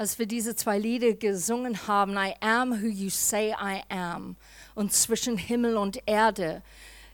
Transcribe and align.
als 0.00 0.18
wir 0.18 0.24
diese 0.24 0.56
zwei 0.56 0.78
Lieder 0.78 1.12
gesungen 1.12 1.86
haben, 1.86 2.16
I 2.16 2.32
am 2.40 2.72
who 2.72 2.86
you 2.86 3.10
say 3.10 3.50
I 3.50 3.82
am, 3.90 4.34
und 4.74 4.94
zwischen 4.94 5.36
Himmel 5.36 5.76
und 5.76 6.00
Erde. 6.06 6.62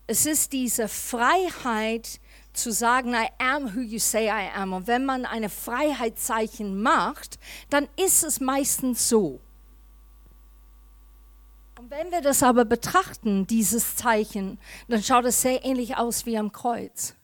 Es 0.07 0.25
ist 0.25 0.53
diese 0.53 0.87
Freiheit 0.87 2.21
zu 2.53 2.71
sagen, 2.71 3.13
I 3.13 3.27
am 3.39 3.75
who 3.75 3.81
you 3.81 3.99
say 3.99 4.29
I 4.29 4.51
am. 4.55 4.73
Und 4.73 4.87
wenn 4.87 5.05
man 5.05 5.27
eine 5.27 5.49
Freiheitszeichen 5.49 6.81
macht, 6.81 7.41
dann 7.71 7.89
ist 7.97 8.23
es 8.23 8.39
meistens 8.39 9.09
so. 9.09 9.41
Und 11.81 11.91
wenn 11.91 12.13
wir 12.13 12.21
das 12.21 12.45
aber 12.45 12.65
betrachten, 12.65 13.49
dieses 13.49 13.97
Zeichen, 13.97 14.61
dann 14.87 15.03
schaut 15.03 15.25
es 15.25 15.43
sehr 15.43 15.65
ähnlich 15.65 15.97
aus 15.97 16.25
wie 16.25 16.39
am 16.39 16.53
Kreuz. 16.53 17.17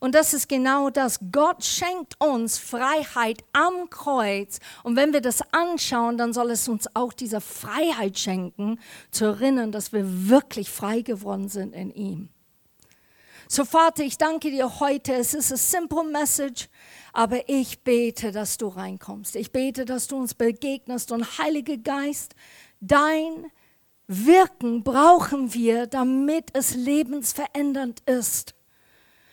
Und 0.00 0.14
das 0.14 0.32
ist 0.32 0.48
genau 0.48 0.90
das. 0.90 1.18
Gott 1.32 1.64
schenkt 1.64 2.20
uns 2.20 2.58
Freiheit 2.58 3.42
am 3.52 3.90
Kreuz. 3.90 4.60
Und 4.84 4.96
wenn 4.96 5.12
wir 5.12 5.20
das 5.20 5.42
anschauen, 5.52 6.16
dann 6.16 6.32
soll 6.32 6.52
es 6.52 6.68
uns 6.68 6.88
auch 6.94 7.12
diese 7.12 7.40
Freiheit 7.40 8.18
schenken, 8.18 8.78
zu 9.10 9.24
erinnern, 9.24 9.72
dass 9.72 9.92
wir 9.92 10.28
wirklich 10.28 10.70
frei 10.70 11.00
geworden 11.00 11.48
sind 11.48 11.74
in 11.74 11.90
ihm. 11.90 12.28
So 13.48 13.64
Vater, 13.64 14.04
ich 14.04 14.18
danke 14.18 14.50
dir 14.50 14.78
heute. 14.78 15.14
Es 15.14 15.32
ist 15.32 15.50
a 15.50 15.56
simple 15.56 16.04
message, 16.04 16.68
aber 17.14 17.48
ich 17.48 17.82
bete, 17.82 18.30
dass 18.30 18.58
du 18.58 18.68
reinkommst. 18.68 19.36
Ich 19.36 19.52
bete, 19.52 19.86
dass 19.86 20.06
du 20.06 20.18
uns 20.18 20.34
begegnest 20.34 21.10
und 21.12 21.38
Heiliger 21.38 21.78
Geist, 21.78 22.34
dein 22.80 23.50
Wirken 24.06 24.84
brauchen 24.84 25.54
wir, 25.54 25.86
damit 25.86 26.50
es 26.52 26.74
lebensverändernd 26.74 28.00
ist. 28.06 28.54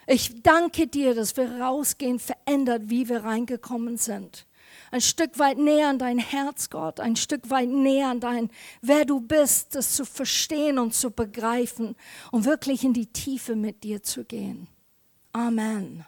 Ich 0.08 0.44
danke 0.44 0.88
dir, 0.88 1.16
dass 1.16 1.36
wir 1.36 1.60
rausgehen, 1.60 2.20
verändert, 2.20 2.84
wie 2.86 3.10
wir 3.10 3.24
reingekommen 3.24 3.98
sind. 3.98 4.46
Ein 4.92 5.02
Stück 5.02 5.40
weit 5.40 5.58
näher 5.58 5.90
an 5.90 6.00
dein 6.00 6.20
Herz, 6.20 6.70
Gott, 6.70 7.00
ein 7.00 7.16
Stück 7.16 7.50
weit 7.50 7.70
näher 7.70 8.10
an 8.10 8.20
dein, 8.20 8.50
wer 8.82 9.06
du 9.06 9.20
bist, 9.20 9.76
das 9.76 9.96
zu 9.96 10.06
verstehen 10.06 10.78
und 10.78 10.94
zu 10.94 11.12
begreifen 11.12 11.96
und 12.32 12.46
wirklich 12.46 12.84
in 12.84 12.94
die 12.94 13.08
Tiefe 13.08 13.56
mit 13.56 13.84
dir 13.84 14.04
zu 14.04 14.24
gehen. 14.26 14.68
Amen. 15.34 16.06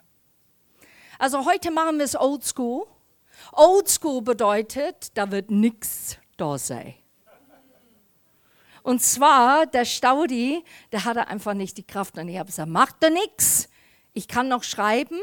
Also 1.20 1.46
heute 1.46 1.72
machen 1.72 1.98
wir 1.98 2.06
es 2.06 2.16
Old 2.16 2.46
School. 2.46 2.86
Old 3.52 3.90
School 3.90 4.22
bedeutet, 4.22 5.12
da 5.16 5.32
wird 5.32 5.50
nichts 5.50 6.18
da 6.38 6.58
sein. 6.58 6.94
Und 8.84 9.02
zwar, 9.02 9.66
der 9.66 9.84
Staudi, 9.84 10.64
der 10.92 11.04
hatte 11.04 11.28
einfach 11.28 11.54
nicht 11.54 11.78
die 11.78 11.86
Kraft. 11.86 12.18
Und 12.18 12.30
ich 12.30 12.38
habe 12.38 12.48
gesagt, 12.48 12.70
macht 12.70 12.96
da 13.02 13.10
nichts. 13.10 13.68
Ich 14.18 14.28
kann 14.28 14.48
noch 14.48 14.64
schreiben. 14.64 15.20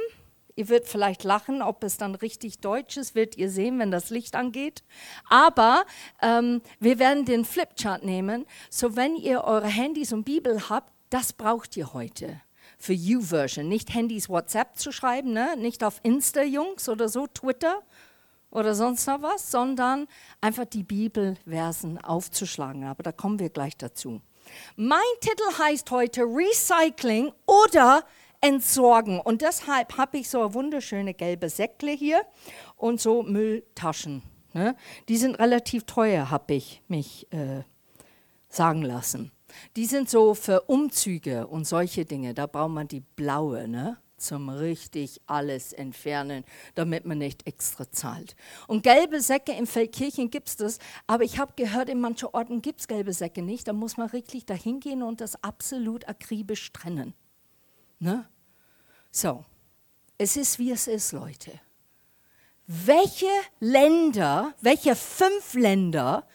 Ihr 0.54 0.68
werdet 0.68 0.86
vielleicht 0.86 1.24
lachen, 1.24 1.62
ob 1.62 1.82
es 1.82 1.96
dann 1.96 2.14
richtig 2.14 2.60
deutsch 2.60 2.96
ist, 2.96 3.16
werdet 3.16 3.36
ihr 3.36 3.50
sehen, 3.50 3.80
wenn 3.80 3.90
das 3.90 4.10
Licht 4.10 4.36
angeht. 4.36 4.84
Aber 5.28 5.84
ähm, 6.22 6.62
wir 6.78 7.00
werden 7.00 7.24
den 7.24 7.44
Flipchart 7.44 8.04
nehmen. 8.04 8.46
So, 8.70 8.94
wenn 8.94 9.16
ihr 9.16 9.42
eure 9.42 9.66
Handys 9.66 10.12
und 10.12 10.22
Bibel 10.22 10.68
habt, 10.68 10.92
das 11.10 11.32
braucht 11.32 11.76
ihr 11.76 11.92
heute 11.92 12.40
für 12.78 12.92
U-Version. 12.92 13.66
Nicht 13.66 13.92
Handys 13.92 14.28
WhatsApp 14.28 14.78
zu 14.78 14.92
schreiben, 14.92 15.32
ne? 15.32 15.56
nicht 15.56 15.82
auf 15.82 15.98
Insta, 16.04 16.44
Jungs, 16.44 16.88
oder 16.88 17.08
so, 17.08 17.26
Twitter 17.26 17.82
oder 18.52 18.76
sonst 18.76 19.08
noch 19.08 19.22
was, 19.22 19.50
sondern 19.50 20.06
einfach 20.40 20.66
die 20.66 20.84
Bibelversen 20.84 21.98
aufzuschlagen. 21.98 22.84
Aber 22.84 23.02
da 23.02 23.10
kommen 23.10 23.40
wir 23.40 23.50
gleich 23.50 23.76
dazu. 23.76 24.20
Mein 24.76 25.00
Titel 25.20 25.58
heißt 25.58 25.90
heute 25.90 26.22
Recycling 26.22 27.32
oder 27.44 28.04
entsorgen. 28.44 29.20
Und 29.20 29.40
deshalb 29.40 29.96
habe 29.96 30.18
ich 30.18 30.28
so 30.28 30.52
wunderschöne 30.52 31.14
gelbe 31.14 31.48
Säckle 31.48 31.92
hier 31.92 32.22
und 32.76 33.00
so 33.00 33.22
Mülltaschen. 33.22 34.22
Ne? 34.52 34.76
Die 35.08 35.16
sind 35.16 35.38
relativ 35.38 35.84
teuer, 35.84 36.30
habe 36.30 36.54
ich 36.54 36.82
mich 36.86 37.26
äh, 37.32 37.62
sagen 38.48 38.82
lassen. 38.82 39.32
Die 39.76 39.86
sind 39.86 40.10
so 40.10 40.34
für 40.34 40.62
Umzüge 40.62 41.46
und 41.46 41.66
solche 41.66 42.04
Dinge. 42.04 42.34
Da 42.34 42.46
braucht 42.46 42.72
man 42.72 42.88
die 42.88 43.00
blaue, 43.00 43.66
ne? 43.66 43.96
zum 44.16 44.48
richtig 44.48 45.20
alles 45.26 45.72
entfernen, 45.72 46.44
damit 46.74 47.04
man 47.04 47.18
nicht 47.18 47.46
extra 47.46 47.90
zahlt. 47.90 48.36
Und 48.66 48.82
gelbe 48.82 49.20
Säcke 49.20 49.52
in 49.52 49.66
Feldkirchen 49.66 50.30
gibt 50.30 50.48
es 50.48 50.56
das, 50.56 50.78
aber 51.06 51.24
ich 51.24 51.38
habe 51.38 51.52
gehört, 51.56 51.88
in 51.88 52.00
manchen 52.00 52.28
Orten 52.32 52.62
gibt 52.62 52.80
es 52.80 52.88
gelbe 52.88 53.12
Säcke 53.12 53.42
nicht. 53.42 53.68
Da 53.68 53.72
muss 53.72 53.96
man 53.96 54.12
wirklich 54.12 54.46
dahin 54.46 54.80
gehen 54.80 55.02
und 55.02 55.20
das 55.20 55.42
absolut 55.42 56.08
akribisch 56.08 56.72
trennen. 56.72 57.12
Ne? 57.98 58.26
So, 59.16 59.44
es 60.18 60.36
ist 60.36 60.58
wie 60.58 60.72
es 60.72 60.88
ist, 60.88 61.12
Leute. 61.12 61.60
Welche 62.66 63.30
Länder, 63.60 64.54
welche 64.60 64.96
fünf 64.96 65.54
Länder 65.54 66.26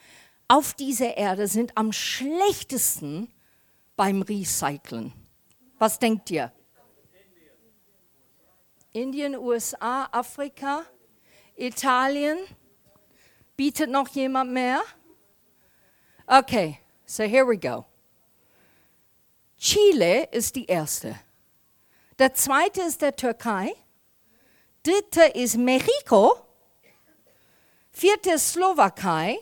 auf 0.47 0.75
dieser 0.75 1.17
Erde 1.17 1.47
sind 1.47 1.75
am 1.75 1.91
schlechtesten 1.91 3.33
beim 3.97 4.21
Recyceln? 4.21 5.11
Was 5.77 5.99
denkt 5.99 6.31
ihr? 6.31 6.53
Indien, 8.93 9.35
USA, 9.35 10.07
Afrika, 10.13 10.85
Italien. 11.57 12.37
Bietet 13.57 13.89
noch 13.89 14.07
jemand 14.07 14.53
mehr? 14.53 14.81
Okay, 16.25 16.79
so 17.05 17.23
here 17.23 17.45
we 17.45 17.57
go. 17.57 17.83
Chile 19.57 20.29
ist 20.31 20.55
die 20.55 20.65
erste. 20.65 21.19
Der 22.19 22.33
zweite 22.33 22.81
ist 22.81 23.01
der 23.01 23.15
Türkei. 23.15 23.73
Dritter 24.83 25.35
ist 25.35 25.55
Mexiko. 25.57 26.35
Vierte 27.91 28.31
ist 28.31 28.51
Slowakei. 28.53 29.39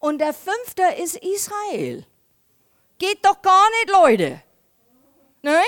Und 0.00 0.18
der 0.18 0.34
fünfte 0.34 0.82
ist 1.00 1.16
Israel. 1.16 2.04
Geht 2.98 3.24
doch 3.24 3.40
gar 3.40 3.70
nicht, 3.70 3.90
Leute. 3.90 4.42
Nein? 5.42 5.64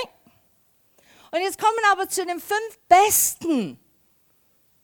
Und 1.31 1.39
jetzt 1.39 1.57
kommen 1.57 1.77
wir 1.81 1.91
aber 1.91 2.09
zu 2.09 2.25
den 2.25 2.39
fünf 2.39 2.79
Besten 2.89 3.79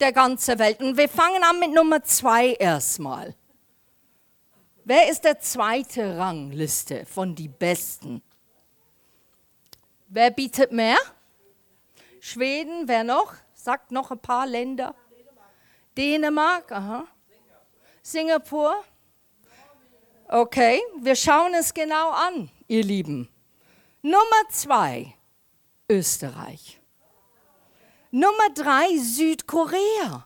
der 0.00 0.12
ganzen 0.12 0.58
Welt. 0.58 0.80
Und 0.80 0.96
wir 0.96 1.08
fangen 1.08 1.42
an 1.44 1.60
mit 1.60 1.72
Nummer 1.72 2.02
zwei 2.02 2.54
erstmal. 2.54 3.34
Wer 4.84 5.10
ist 5.10 5.24
der 5.24 5.38
zweite 5.38 6.16
Rangliste 6.16 7.04
von 7.06 7.34
die 7.34 7.48
Besten? 7.48 8.22
Wer 10.08 10.30
bietet 10.30 10.72
mehr? 10.72 10.98
Schweden, 12.24 12.86
wer 12.86 13.02
noch? 13.02 13.34
Sagt 13.52 13.90
noch 13.90 14.12
ein 14.12 14.18
paar 14.20 14.46
Länder. 14.46 14.94
Dänemark, 15.98 16.70
aha. 16.70 17.08
Singapur. 18.00 18.84
Okay, 20.28 20.80
wir 21.00 21.16
schauen 21.16 21.52
es 21.54 21.74
genau 21.74 22.10
an, 22.10 22.48
ihr 22.68 22.84
Lieben. 22.84 23.28
Nummer 24.02 24.48
zwei, 24.50 25.16
Österreich. 25.90 26.80
Nummer 28.12 28.50
drei, 28.54 28.96
Südkorea. 28.98 30.24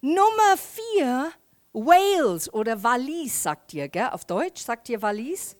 Nummer 0.00 0.56
vier, 0.56 1.30
Wales 1.72 2.52
oder 2.52 2.82
Wallis, 2.82 3.44
sagt 3.44 3.74
ihr, 3.74 3.88
gell? 3.88 4.08
Auf 4.08 4.24
Deutsch 4.24 4.62
sagt 4.62 4.88
ihr 4.88 5.00
Wallis? 5.00 5.56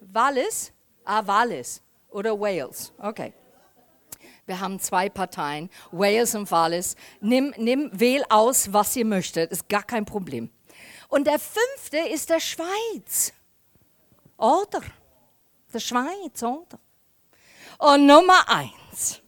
Wallis? 0.00 0.72
Ah, 1.04 1.24
Wallis 1.24 1.80
oder 2.08 2.38
Wales. 2.38 2.92
Okay. 2.98 3.32
Wir 4.46 4.60
haben 4.60 4.78
zwei 4.78 5.08
Parteien, 5.08 5.70
Wales 5.90 6.34
und 6.34 6.50
Wales. 6.50 6.96
Nimm, 7.20 7.54
nimm, 7.56 7.90
wähl 7.92 8.24
aus, 8.28 8.72
was 8.72 8.94
ihr 8.96 9.04
möchtet, 9.04 9.52
ist 9.52 9.68
gar 9.68 9.82
kein 9.82 10.04
Problem. 10.04 10.50
Und 11.08 11.26
der 11.26 11.38
fünfte 11.38 11.98
ist 11.98 12.28
der 12.30 12.40
Schweiz. 12.40 13.32
Oder? 14.36 14.82
Der 15.72 15.80
Schweiz, 15.80 16.42
oder? 16.42 16.78
Und 17.78 18.06
Nummer 18.06 18.48
eins. 18.48 19.20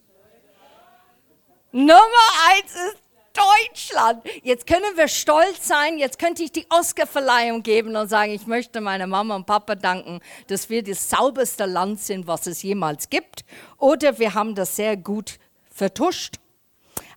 Nummer 1.71 2.27
eins 2.49 2.71
ist 2.75 3.06
Deutschland. 3.37 4.23
Jetzt 4.43 4.65
können 4.67 4.95
wir 4.95 5.07
stolz 5.07 5.67
sein. 5.67 5.97
Jetzt 5.97 6.19
könnte 6.19 6.43
ich 6.43 6.51
die 6.51 6.65
Oscarverleihung 6.69 7.63
geben 7.63 7.95
und 7.95 8.07
sagen, 8.07 8.31
ich 8.31 8.47
möchte 8.47 8.81
meiner 8.81 9.07
Mama 9.07 9.35
und 9.35 9.45
Papa 9.45 9.75
danken, 9.75 10.21
dass 10.47 10.69
wir 10.69 10.83
das 10.83 11.09
sauberste 11.09 11.65
Land 11.65 11.99
sind, 11.99 12.27
was 12.27 12.47
es 12.47 12.63
jemals 12.63 13.09
gibt. 13.09 13.45
Oder 13.77 14.17
wir 14.19 14.33
haben 14.33 14.55
das 14.55 14.75
sehr 14.75 14.97
gut 14.97 15.39
vertuscht. 15.69 16.35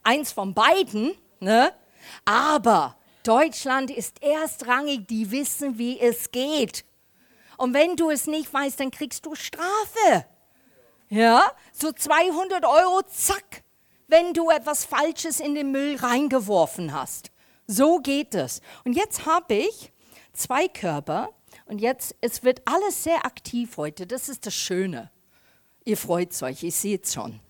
Eins 0.03 0.33
von 0.33 0.55
beiden. 0.55 1.13
Ne? 1.41 1.73
Aber 2.25 2.97
Deutschland 3.23 3.91
ist 3.91 4.23
erstrangig. 4.23 5.07
Die 5.09 5.31
wissen, 5.31 5.79
wie 5.79 5.99
es 5.99 6.31
geht. 6.31 6.85
Und 7.57 7.75
wenn 7.75 7.97
du 7.97 8.11
es 8.11 8.27
nicht 8.27 8.53
weißt, 8.53 8.81
dann 8.81 8.91
kriegst 8.91 9.27
du 9.27 9.35
Strafe. 9.35 10.27
Ja, 11.09 11.51
so 11.73 11.91
200 11.93 12.65
Euro, 12.65 13.03
zack 13.03 13.65
wenn 14.11 14.35
du 14.35 14.51
etwas 14.51 14.85
Falsches 14.85 15.41
in 15.41 15.55
den 15.55 15.71
Müll 15.71 15.97
reingeworfen 15.97 16.93
hast. 16.93 17.31
So 17.67 17.99
geht 17.99 18.35
es. 18.35 18.61
Und 18.85 18.95
jetzt 18.95 19.27
habe 19.27 19.55
ich 19.55 19.93
zwei 20.33 20.69
Körper 20.69 21.31
und 21.67 21.81
jetzt, 21.81 22.17
es 22.21 22.43
wird 22.43 22.62
alles 22.65 23.05
sehr 23.05 23.25
aktiv 23.25 23.77
heute. 23.77 24.07
Das 24.07 24.29
ist 24.29 24.47
das 24.47 24.55
Schöne. 24.55 25.11
Ihr 25.85 25.97
freut 25.97 26.41
euch, 26.43 26.62
ich 26.62 26.75
sehe 26.75 26.99
es 27.03 27.15
schon. 27.15 27.41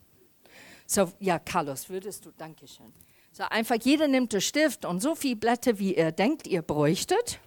So, 0.86 1.10
ja, 1.20 1.38
Carlos, 1.38 1.88
würdest 1.88 2.26
du, 2.26 2.32
danke 2.36 2.66
schön. 2.68 2.92
So 3.32 3.44
einfach 3.44 3.76
jeder 3.80 4.08
nimmt 4.08 4.32
den 4.32 4.40
Stift 4.40 4.84
und 4.84 5.00
so 5.00 5.14
viele 5.14 5.36
Blätter, 5.36 5.78
wie 5.78 5.96
ihr 5.96 6.12
denkt, 6.12 6.46
ihr 6.46 6.62
bräuchtet. 6.62 7.38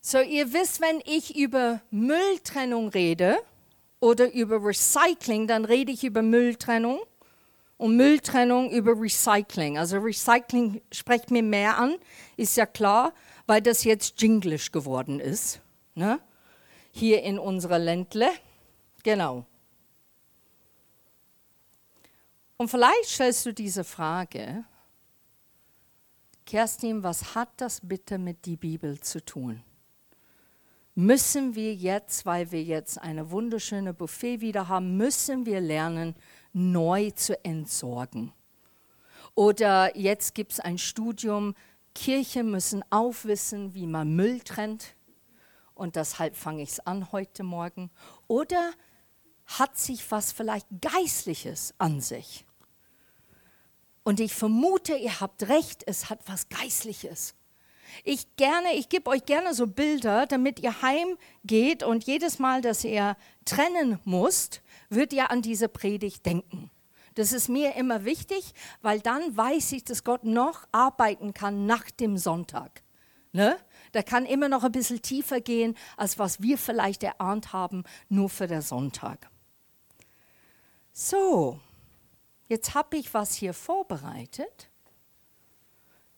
So 0.00 0.18
ihr 0.18 0.52
wisst, 0.52 0.80
wenn 0.80 1.00
ich 1.04 1.36
über 1.36 1.80
Mülltrennung 1.90 2.88
rede 2.88 3.38
oder 4.00 4.32
über 4.32 4.64
Recycling, 4.64 5.46
dann 5.46 5.64
rede 5.64 5.92
ich 5.92 6.02
über 6.02 6.22
Mülltrennung 6.22 6.98
und 7.82 7.96
Mülltrennung 7.96 8.70
über 8.70 8.92
Recycling. 8.92 9.76
Also 9.76 9.98
Recycling 9.98 10.80
spricht 10.92 11.32
mir 11.32 11.42
mehr 11.42 11.78
an, 11.78 11.96
ist 12.36 12.56
ja 12.56 12.64
klar, 12.64 13.12
weil 13.48 13.60
das 13.60 13.82
jetzt 13.82 14.22
Jinglish 14.22 14.70
geworden 14.70 15.18
ist. 15.18 15.60
Ne? 15.96 16.20
Hier 16.92 17.24
in 17.24 17.40
unserer 17.40 17.80
Ländle. 17.80 18.30
Genau. 19.02 19.46
Und 22.56 22.68
vielleicht 22.68 23.06
stellst 23.06 23.46
du 23.46 23.52
diese 23.52 23.82
Frage, 23.82 24.64
Kerstin, 26.46 27.02
was 27.02 27.34
hat 27.34 27.48
das 27.56 27.80
bitte 27.82 28.16
mit 28.16 28.46
der 28.46 28.58
Bibel 28.58 29.00
zu 29.00 29.24
tun? 29.24 29.60
Müssen 30.94 31.56
wir 31.56 31.74
jetzt, 31.74 32.26
weil 32.26 32.52
wir 32.52 32.62
jetzt 32.62 32.98
eine 32.98 33.32
wunderschöne 33.32 33.92
Buffet 33.92 34.40
wieder 34.40 34.68
haben, 34.68 34.96
müssen 34.96 35.46
wir 35.46 35.60
lernen, 35.60 36.14
neu 36.52 37.10
zu 37.10 37.42
entsorgen? 37.44 38.32
Oder 39.34 39.96
jetzt 39.96 40.34
gibt 40.34 40.52
es 40.52 40.60
ein 40.60 40.78
Studium, 40.78 41.54
Kirche 41.94 42.42
müssen 42.42 42.84
aufwissen, 42.90 43.74
wie 43.74 43.86
man 43.86 44.14
Müll 44.14 44.40
trennt. 44.40 44.94
Und 45.74 45.96
deshalb 45.96 46.36
fange 46.36 46.62
ich 46.62 46.70
es 46.70 46.80
an 46.80 47.12
heute 47.12 47.42
Morgen. 47.42 47.90
Oder 48.28 48.72
hat 49.46 49.78
sich 49.78 50.10
was 50.10 50.32
vielleicht 50.32 50.66
Geistliches 50.80 51.74
an 51.78 52.00
sich? 52.00 52.44
Und 54.04 54.20
ich 54.20 54.34
vermute, 54.34 54.94
ihr 54.94 55.20
habt 55.20 55.48
recht, 55.48 55.84
es 55.86 56.10
hat 56.10 56.20
was 56.26 56.48
Geistliches. 56.48 57.34
Ich 58.04 58.36
gerne, 58.36 58.74
ich 58.74 58.88
gebe 58.88 59.10
euch 59.10 59.24
gerne 59.24 59.54
so 59.54 59.66
Bilder, 59.66 60.26
damit 60.26 60.60
ihr 60.60 60.82
heimgeht 60.82 61.82
und 61.82 62.04
jedes 62.04 62.38
Mal, 62.38 62.62
dass 62.62 62.84
ihr 62.84 63.16
trennen 63.44 64.00
müsst, 64.04 64.62
wird 64.94 65.12
ihr 65.12 65.30
an 65.30 65.42
diese 65.42 65.68
Predigt 65.68 66.24
denken. 66.26 66.70
Das 67.14 67.32
ist 67.32 67.48
mir 67.48 67.74
immer 67.76 68.04
wichtig, 68.04 68.54
weil 68.80 69.00
dann 69.00 69.36
weiß 69.36 69.72
ich, 69.72 69.84
dass 69.84 70.04
Gott 70.04 70.24
noch 70.24 70.66
arbeiten 70.72 71.34
kann 71.34 71.66
nach 71.66 71.90
dem 71.90 72.16
Sonntag. 72.16 72.82
Ne? 73.32 73.56
Der 73.94 74.02
kann 74.02 74.26
immer 74.26 74.48
noch 74.48 74.64
ein 74.64 74.72
bisschen 74.72 75.02
tiefer 75.02 75.40
gehen, 75.40 75.76
als 75.96 76.18
was 76.18 76.40
wir 76.42 76.58
vielleicht 76.58 77.02
erahnt 77.02 77.52
haben, 77.52 77.84
nur 78.08 78.28
für 78.28 78.46
den 78.46 78.62
Sonntag. 78.62 79.30
So, 80.92 81.58
jetzt 82.48 82.74
habe 82.74 82.96
ich 82.96 83.12
was 83.14 83.34
hier 83.34 83.54
vorbereitet. 83.54 84.70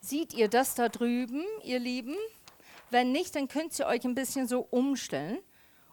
Seht 0.00 0.34
ihr 0.34 0.48
das 0.48 0.74
da 0.74 0.88
drüben, 0.88 1.44
ihr 1.62 1.78
Lieben? 1.78 2.16
Wenn 2.90 3.12
nicht, 3.12 3.34
dann 3.34 3.48
könnt 3.48 3.78
ihr 3.78 3.86
euch 3.86 4.04
ein 4.04 4.14
bisschen 4.14 4.46
so 4.46 4.60
umstellen. 4.70 5.38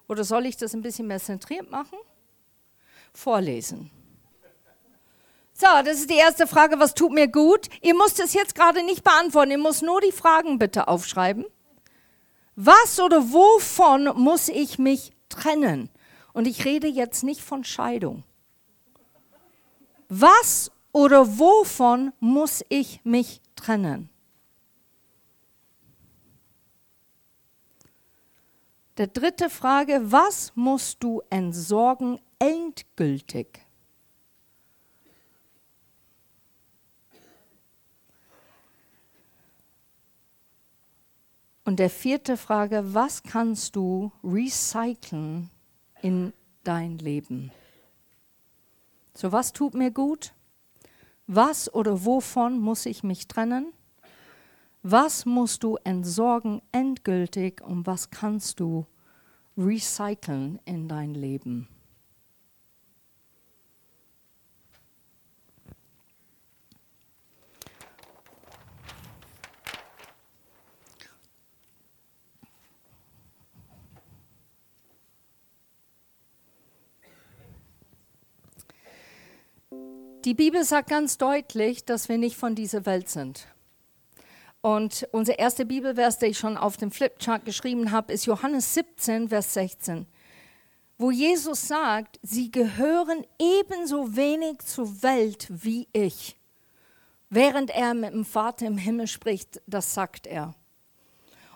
Oder 0.07 0.23
soll 0.23 0.45
ich 0.45 0.57
das 0.57 0.73
ein 0.73 0.81
bisschen 0.81 1.07
mehr 1.07 1.19
zentriert 1.19 1.71
machen? 1.71 1.97
Vorlesen. 3.13 3.91
So, 5.53 5.67
das 5.85 5.99
ist 5.99 6.09
die 6.09 6.15
erste 6.15 6.47
Frage, 6.47 6.79
was 6.79 6.95
tut 6.95 7.11
mir 7.11 7.27
gut? 7.27 7.67
Ihr 7.81 7.93
müsst 7.93 8.19
es 8.19 8.33
jetzt 8.33 8.55
gerade 8.55 8.83
nicht 8.83 9.03
beantworten, 9.03 9.51
ihr 9.51 9.59
müsst 9.59 9.83
nur 9.83 10.01
die 10.01 10.11
Fragen 10.11 10.57
bitte 10.57 10.87
aufschreiben. 10.87 11.45
Was 12.55 12.99
oder 12.99 13.31
wovon 13.31 14.05
muss 14.15 14.49
ich 14.49 14.79
mich 14.79 15.11
trennen? 15.29 15.89
Und 16.33 16.47
ich 16.47 16.65
rede 16.65 16.87
jetzt 16.87 17.23
nicht 17.23 17.41
von 17.41 17.63
Scheidung. 17.63 18.23
Was 20.09 20.71
oder 20.91 21.37
wovon 21.37 22.11
muss 22.19 22.63
ich 22.69 23.01
mich 23.03 23.41
trennen? 23.55 24.09
Der 28.97 29.07
dritte 29.07 29.49
Frage, 29.49 30.11
was 30.11 30.51
musst 30.55 31.03
du 31.03 31.21
entsorgen 31.29 32.19
endgültig? 32.41 33.59
Und 41.63 41.77
der 41.77 41.91
vierte 41.91 42.37
Frage, 42.37 42.95
was 42.95 43.21
kannst 43.21 43.75
du 43.75 44.11
recyceln 44.23 45.51
in 46.01 46.33
dein 46.63 46.97
Leben? 46.97 47.51
So, 49.13 49.31
was 49.31 49.53
tut 49.53 49.75
mir 49.75 49.91
gut? 49.91 50.33
Was 51.27 51.71
oder 51.71 52.03
wovon 52.03 52.59
muss 52.59 52.87
ich 52.87 53.03
mich 53.03 53.27
trennen? 53.27 53.71
Was 54.81 55.27
musst 55.27 55.61
du 55.61 55.77
entsorgen 55.83 56.63
endgültig 56.71 57.61
und 57.61 57.85
was 57.85 58.09
kannst 58.09 58.59
du 58.59 58.87
recyceln 59.55 60.59
in 60.65 60.87
dein 60.87 61.13
Leben? 61.13 61.67
Die 80.31 80.35
Bibel 80.35 80.63
sagt 80.63 80.89
ganz 80.89 81.17
deutlich, 81.17 81.83
dass 81.83 82.07
wir 82.07 82.17
nicht 82.17 82.37
von 82.37 82.55
dieser 82.55 82.85
Welt 82.85 83.09
sind. 83.09 83.47
Und 84.61 85.05
unser 85.11 85.37
erster 85.37 85.65
Bibelvers, 85.65 86.19
den 86.19 86.31
ich 86.31 86.37
schon 86.37 86.55
auf 86.55 86.77
dem 86.77 86.89
Flipchart 86.89 87.43
geschrieben 87.43 87.91
habe, 87.91 88.13
ist 88.13 88.27
Johannes 88.27 88.73
17, 88.73 89.27
Vers 89.27 89.53
16, 89.55 90.07
wo 90.97 91.11
Jesus 91.11 91.67
sagt, 91.67 92.17
sie 92.21 92.49
gehören 92.49 93.27
ebenso 93.39 94.15
wenig 94.15 94.59
zur 94.59 95.03
Welt 95.03 95.49
wie 95.49 95.89
ich. 95.91 96.37
Während 97.29 97.69
er 97.71 97.93
mit 97.93 98.13
dem 98.13 98.23
Vater 98.23 98.67
im 98.67 98.77
Himmel 98.77 99.07
spricht, 99.07 99.61
das 99.67 99.93
sagt 99.93 100.27
er. 100.27 100.55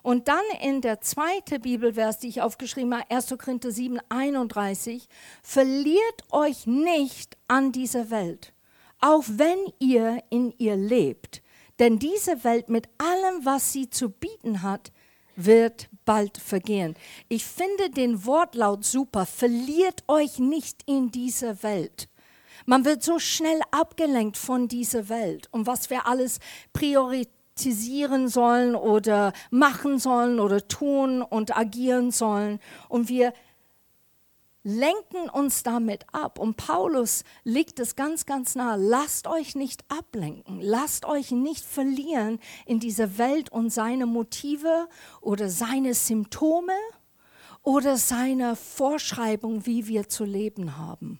Und 0.01 0.27
dann 0.27 0.43
in 0.61 0.81
der 0.81 0.99
zweiten 0.99 1.61
Bibelvers, 1.61 2.19
die 2.19 2.27
ich 2.27 2.41
aufgeschrieben 2.41 2.93
habe, 2.93 3.09
1. 3.09 3.37
Korinther 3.37 3.71
7, 3.71 3.99
31, 4.09 5.07
verliert 5.43 6.23
euch 6.29 6.67
nicht 6.67 7.37
an 7.47 7.71
dieser 7.71 8.09
Welt 8.09 8.51
auch 9.05 9.23
wenn 9.27 9.59
ihr 9.77 10.23
in 10.31 10.51
ihr 10.57 10.75
lebt. 10.75 11.43
Denn 11.77 11.99
diese 11.99 12.43
Welt 12.43 12.69
mit 12.69 12.87
allem, 12.97 13.45
was 13.45 13.71
sie 13.71 13.87
zu 13.87 14.09
bieten 14.09 14.63
hat, 14.63 14.91
wird 15.35 15.89
bald 16.05 16.39
vergehen. 16.39 16.95
Ich 17.29 17.45
finde 17.45 17.91
den 17.91 18.25
Wortlaut 18.25 18.83
super. 18.83 19.27
Verliert 19.27 20.03
euch 20.07 20.39
nicht 20.39 20.81
in 20.87 21.11
dieser 21.11 21.61
Welt. 21.61 22.09
Man 22.65 22.83
wird 22.83 23.03
so 23.03 23.19
schnell 23.19 23.59
abgelenkt 23.69 24.37
von 24.37 24.67
dieser 24.67 25.07
Welt 25.07 25.49
und 25.51 25.67
was 25.67 25.91
wir 25.91 26.07
alles 26.07 26.39
priorisieren 26.73 28.27
sollen 28.27 28.75
oder 28.75 29.33
machen 29.51 29.99
sollen 29.99 30.39
oder 30.39 30.67
tun 30.67 31.21
und 31.21 31.55
agieren 31.55 32.09
sollen. 32.09 32.59
Und 32.89 33.07
wir 33.07 33.33
lenken 34.65 35.29
uns 35.31 35.63
damit 35.63 36.05
ab. 36.11 36.39
Und 36.39 36.57
Paulus 36.57 37.23
legt 37.43 37.79
es 37.79 37.95
ganz, 37.95 38.25
ganz 38.25 38.55
nah. 38.55 38.75
Lasst 38.75 39.27
euch 39.27 39.55
nicht 39.55 39.85
ablenken. 39.89 40.59
Lasst 40.59 41.05
euch 41.05 41.31
nicht 41.31 41.63
verlieren 41.63 42.39
in 42.65 42.79
dieser 42.79 43.17
Welt 43.17 43.51
und 43.51 43.69
seine 43.69 44.07
Motive 44.07 44.89
oder 45.21 45.49
seine 45.49 45.93
Symptome 45.93 46.73
oder 47.61 47.95
seine 47.95 48.55
Vorschreibung, 48.55 49.65
wie 49.65 49.87
wir 49.87 50.09
zu 50.09 50.25
leben 50.25 50.77
haben. 50.77 51.19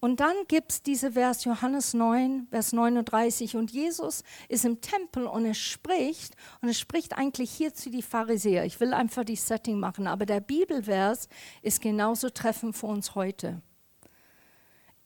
Und 0.00 0.20
dann 0.20 0.34
gibt 0.48 0.72
es 0.72 0.82
diese 0.82 1.12
Vers 1.12 1.44
Johannes 1.44 1.92
9, 1.92 2.46
Vers 2.50 2.72
39. 2.72 3.56
Und 3.56 3.70
Jesus 3.70 4.24
ist 4.48 4.64
im 4.64 4.80
Tempel 4.80 5.26
und 5.26 5.44
er 5.44 5.54
spricht, 5.54 6.34
und 6.62 6.68
er 6.68 6.74
spricht 6.74 7.18
eigentlich 7.18 7.50
hier 7.50 7.74
zu 7.74 7.90
die 7.90 8.02
Pharisäer. 8.02 8.64
Ich 8.64 8.80
will 8.80 8.94
einfach 8.94 9.24
die 9.24 9.36
Setting 9.36 9.78
machen, 9.78 10.06
aber 10.06 10.24
der 10.24 10.40
Bibelvers 10.40 11.28
ist 11.60 11.82
genauso 11.82 12.30
treffend 12.30 12.76
für 12.76 12.86
uns 12.86 13.14
heute. 13.14 13.60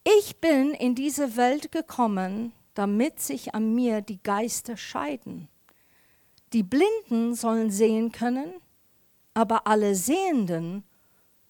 Ich 0.05 0.41
bin 0.41 0.71
in 0.73 0.95
diese 0.95 1.37
Welt 1.37 1.73
gekommen, 1.73 2.53
damit 2.75 3.19
sich 3.19 3.55
an 3.55 3.75
mir 3.75 4.01
die 4.01 4.23
Geister 4.23 4.77
scheiden. 4.77 5.49
Die 6.53 6.63
Blinden 6.63 7.35
sollen 7.35 7.73
sehen 7.73 8.13
können, 8.13 8.53
aber 9.33 9.67
alle 9.67 9.97
Sehenden 9.97 10.85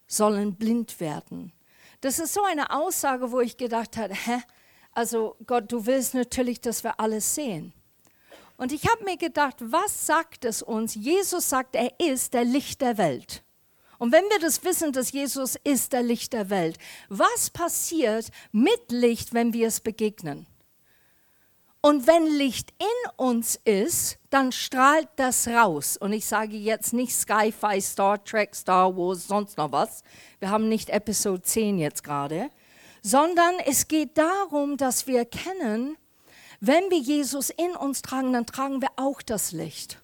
sollen 0.07 0.55
blind 0.55 0.99
werden. 0.99 1.51
Das 2.05 2.19
ist 2.19 2.35
so 2.35 2.43
eine 2.43 2.69
Aussage, 2.69 3.31
wo 3.31 3.39
ich 3.39 3.57
gedacht 3.57 3.97
habe, 3.97 4.13
hä? 4.13 4.39
Also 4.91 5.37
Gott, 5.47 5.71
du 5.71 5.87
willst 5.87 6.13
natürlich, 6.13 6.61
dass 6.61 6.83
wir 6.83 6.99
alles 6.99 7.33
sehen. 7.33 7.73
Und 8.57 8.71
ich 8.71 8.87
habe 8.87 9.03
mir 9.05 9.17
gedacht, 9.17 9.55
was 9.59 10.05
sagt 10.05 10.45
es 10.45 10.61
uns? 10.61 10.93
Jesus 10.93 11.49
sagt, 11.49 11.75
er 11.75 11.99
ist 11.99 12.35
der 12.35 12.45
Licht 12.45 12.81
der 12.81 12.99
Welt. 12.99 13.43
Und 13.97 14.11
wenn 14.11 14.23
wir 14.25 14.37
das 14.37 14.63
wissen, 14.63 14.91
dass 14.93 15.13
Jesus 15.13 15.55
ist 15.63 15.93
der 15.93 16.03
Licht 16.03 16.33
der 16.33 16.51
Welt, 16.51 16.77
was 17.09 17.49
passiert 17.49 18.27
mit 18.51 18.91
Licht, 18.91 19.33
wenn 19.33 19.51
wir 19.51 19.69
es 19.69 19.79
begegnen? 19.79 20.45
Und 21.85 22.07
wenn 22.07 22.25
Licht 22.25 22.73
in 22.79 23.11
uns 23.15 23.59
ist, 23.63 24.17
dann 24.31 24.51
strahlt 24.51 25.07
das 25.17 25.47
raus. 25.47 25.97
Und 25.97 26.13
ich 26.13 26.25
sage 26.25 26.57
jetzt 26.57 26.93
nicht 26.93 27.13
Sci-Fi, 27.13 27.79
Star 27.79 28.23
Trek, 28.23 28.55
Star 28.55 28.97
Wars, 28.97 29.27
sonst 29.27 29.55
noch 29.55 29.71
was. 29.71 30.01
Wir 30.39 30.49
haben 30.49 30.67
nicht 30.67 30.89
Episode 30.89 31.43
10 31.43 31.77
jetzt 31.77 32.03
gerade. 32.03 32.49
Sondern 33.03 33.53
es 33.67 33.87
geht 33.87 34.17
darum, 34.17 34.77
dass 34.77 35.05
wir 35.05 35.19
erkennen, 35.19 35.95
wenn 36.59 36.89
wir 36.89 36.97
Jesus 36.97 37.51
in 37.51 37.75
uns 37.75 38.01
tragen, 38.01 38.33
dann 38.33 38.47
tragen 38.47 38.81
wir 38.81 38.89
auch 38.95 39.21
das 39.21 39.51
Licht. 39.51 40.01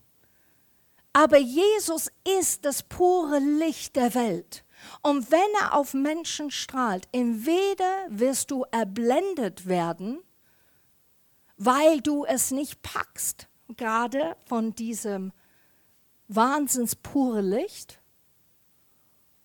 Aber 1.14 1.40
Jesus 1.40 2.12
ist 2.40 2.64
das 2.64 2.84
pure 2.84 3.40
Licht 3.40 3.96
der 3.96 4.14
Welt. 4.14 4.64
Und 5.02 5.32
wenn 5.32 5.40
er 5.60 5.74
auf 5.74 5.96
Menschen 5.96 6.52
strahlt, 6.52 7.08
entweder 7.12 8.06
wirst 8.08 8.52
du 8.52 8.66
erblendet 8.72 9.66
werden, 9.66 10.20
weil 11.64 12.02
du 12.02 12.26
es 12.26 12.50
nicht 12.50 12.82
packst, 12.82 13.48
gerade 13.78 14.36
von 14.48 14.74
diesem 14.74 15.32
wahnsinns 16.28 16.96
pure 16.96 17.42
Licht, 17.42 18.00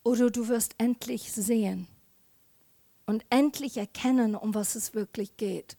oder 0.02 0.30
du 0.30 0.49
wirst 0.49 0.76
endlich 0.78 1.32
sehen 1.32 1.88
und 3.06 3.26
endlich 3.28 3.76
erkennen, 3.76 4.35
um 4.35 4.54
was 4.54 4.76
es 4.76 4.94
wirklich 4.94 5.37
geht. 5.37 5.76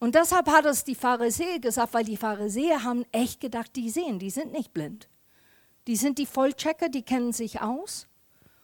Und 0.00 0.14
deshalb 0.14 0.48
hat 0.48 0.64
es 0.64 0.82
die 0.82 0.94
Pharisäer 0.94 1.58
gesagt, 1.60 1.94
weil 1.94 2.04
die 2.04 2.16
Pharisäer 2.16 2.82
haben 2.82 3.04
echt 3.12 3.40
gedacht, 3.40 3.76
die 3.76 3.90
sehen, 3.90 4.18
die 4.18 4.30
sind 4.30 4.52
nicht 4.52 4.72
blind. 4.72 5.08
Die 5.86 5.96
sind 5.96 6.18
die 6.18 6.26
Vollchecker, 6.26 6.88
die 6.88 7.02
kennen 7.02 7.32
sich 7.32 7.60
aus. 7.60 8.08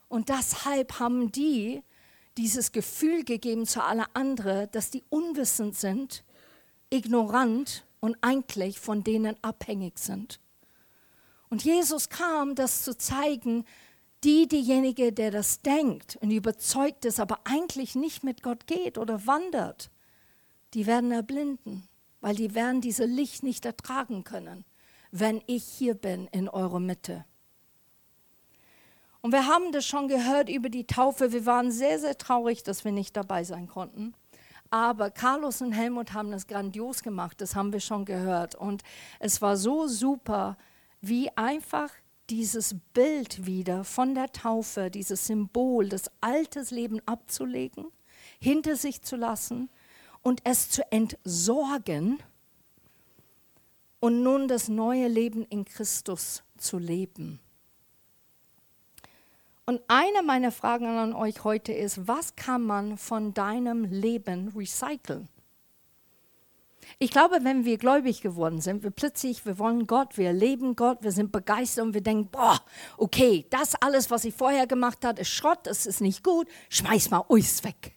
Und 0.08 0.28
deshalb 0.28 0.98
haben 0.98 1.30
die 1.30 1.82
dieses 2.36 2.72
Gefühl 2.72 3.22
gegeben 3.22 3.66
zu 3.66 3.82
allen 3.82 4.06
anderen, 4.14 4.70
dass 4.72 4.90
die 4.90 5.04
unwissend 5.10 5.76
sind 5.76 6.24
ignorant 6.94 7.84
und 8.00 8.16
eigentlich 8.20 8.78
von 8.78 9.02
denen 9.02 9.36
abhängig 9.42 9.98
sind. 9.98 10.40
Und 11.50 11.64
Jesus 11.64 12.08
kam, 12.08 12.54
das 12.54 12.82
zu 12.82 12.96
zeigen, 12.96 13.64
die, 14.22 14.48
diejenige, 14.48 15.12
der 15.12 15.30
das 15.30 15.60
denkt 15.60 16.16
und 16.20 16.30
überzeugt 16.30 17.04
ist, 17.04 17.20
aber 17.20 17.40
eigentlich 17.44 17.94
nicht 17.94 18.24
mit 18.24 18.42
Gott 18.42 18.66
geht 18.66 18.96
oder 18.96 19.26
wandert, 19.26 19.90
die 20.72 20.86
werden 20.86 21.12
erblinden, 21.12 21.86
weil 22.20 22.34
die 22.34 22.54
werden 22.54 22.80
diese 22.80 23.04
Licht 23.04 23.42
nicht 23.42 23.66
ertragen 23.66 24.24
können, 24.24 24.64
wenn 25.10 25.42
ich 25.46 25.64
hier 25.64 25.94
bin 25.94 26.26
in 26.28 26.48
eurer 26.48 26.80
Mitte. 26.80 27.24
Und 29.20 29.32
wir 29.32 29.46
haben 29.46 29.72
das 29.72 29.86
schon 29.86 30.08
gehört 30.08 30.48
über 30.50 30.68
die 30.68 30.86
Taufe. 30.86 31.32
Wir 31.32 31.46
waren 31.46 31.70
sehr, 31.70 31.98
sehr 31.98 32.18
traurig, 32.18 32.62
dass 32.62 32.84
wir 32.84 32.92
nicht 32.92 33.16
dabei 33.16 33.44
sein 33.44 33.66
konnten. 33.66 34.14
Aber 34.74 35.12
Carlos 35.12 35.62
und 35.62 35.70
Helmut 35.70 36.14
haben 36.14 36.32
das 36.32 36.48
grandios 36.48 37.04
gemacht, 37.04 37.40
das 37.40 37.54
haben 37.54 37.72
wir 37.72 37.78
schon 37.78 38.04
gehört. 38.04 38.56
Und 38.56 38.82
es 39.20 39.40
war 39.40 39.56
so 39.56 39.86
super, 39.86 40.58
wie 41.00 41.30
einfach 41.36 41.90
dieses 42.28 42.74
Bild 42.92 43.46
wieder 43.46 43.84
von 43.84 44.16
der 44.16 44.32
Taufe, 44.32 44.90
dieses 44.90 45.28
Symbol, 45.28 45.88
das 45.88 46.10
altes 46.20 46.72
Leben 46.72 47.00
abzulegen, 47.06 47.84
hinter 48.40 48.74
sich 48.74 49.00
zu 49.02 49.14
lassen 49.14 49.70
und 50.22 50.40
es 50.42 50.70
zu 50.70 50.82
entsorgen 50.90 52.18
und 54.00 54.24
nun 54.24 54.48
das 54.48 54.66
neue 54.66 55.06
Leben 55.06 55.44
in 55.44 55.64
Christus 55.64 56.42
zu 56.58 56.78
leben. 56.78 57.38
Und 59.66 59.80
eine 59.88 60.22
meiner 60.22 60.52
Fragen 60.52 60.86
an 60.86 61.14
euch 61.14 61.42
heute 61.44 61.72
ist, 61.72 62.06
was 62.06 62.36
kann 62.36 62.62
man 62.62 62.98
von 62.98 63.32
deinem 63.32 63.84
Leben 63.84 64.48
recyceln? 64.54 65.28
Ich 66.98 67.10
glaube, 67.10 67.38
wenn 67.42 67.64
wir 67.64 67.78
gläubig 67.78 68.20
geworden 68.20 68.60
sind, 68.60 68.82
wir 68.82 68.90
plötzlich, 68.90 69.46
wir 69.46 69.58
wollen 69.58 69.86
Gott, 69.86 70.18
wir 70.18 70.34
leben 70.34 70.76
Gott, 70.76 70.98
wir 71.00 71.12
sind 71.12 71.32
begeistert 71.32 71.86
und 71.86 71.94
wir 71.94 72.02
denken, 72.02 72.28
boah, 72.30 72.60
okay, 72.98 73.46
das 73.48 73.74
alles, 73.76 74.10
was 74.10 74.26
ich 74.26 74.34
vorher 74.34 74.66
gemacht 74.66 75.02
habe, 75.02 75.22
ist 75.22 75.30
Schrott, 75.30 75.60
das 75.62 75.86
ist 75.86 76.02
nicht 76.02 76.22
gut, 76.22 76.46
schmeiß 76.68 77.08
mal 77.08 77.24
alles 77.30 77.64
weg. 77.64 77.96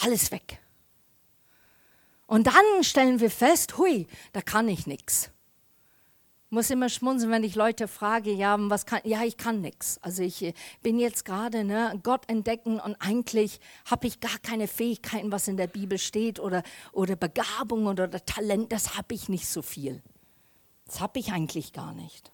Alles 0.00 0.30
weg. 0.30 0.60
Und 2.26 2.46
dann 2.46 2.82
stellen 2.82 3.18
wir 3.18 3.30
fest, 3.30 3.78
hui, 3.78 4.06
da 4.32 4.42
kann 4.42 4.68
ich 4.68 4.86
nichts 4.86 5.33
muss 6.54 6.70
immer 6.70 6.88
schmunzeln, 6.88 7.32
wenn 7.32 7.44
ich 7.44 7.56
Leute 7.56 7.88
frage, 7.88 8.32
ja, 8.32 8.56
was 8.70 8.86
kann, 8.86 9.00
ja, 9.04 9.22
ich 9.24 9.36
kann 9.36 9.60
nichts. 9.60 9.98
Also 10.00 10.22
ich 10.22 10.40
äh, 10.42 10.54
bin 10.82 10.98
jetzt 10.98 11.24
gerade 11.24 11.64
ne, 11.64 12.00
Gott 12.02 12.30
entdecken 12.30 12.80
und 12.80 12.96
eigentlich 13.00 13.60
habe 13.84 14.06
ich 14.06 14.20
gar 14.20 14.38
keine 14.38 14.68
Fähigkeiten, 14.68 15.32
was 15.32 15.48
in 15.48 15.56
der 15.56 15.66
Bibel 15.66 15.98
steht 15.98 16.40
oder, 16.40 16.62
oder 16.92 17.16
Begabung 17.16 17.86
oder, 17.86 18.04
oder 18.04 18.24
Talent, 18.24 18.72
das 18.72 18.96
habe 18.96 19.14
ich 19.14 19.28
nicht 19.28 19.48
so 19.48 19.60
viel. 19.60 20.02
Das 20.86 21.00
habe 21.00 21.18
ich 21.18 21.32
eigentlich 21.32 21.72
gar 21.72 21.92
nicht. 21.92 22.32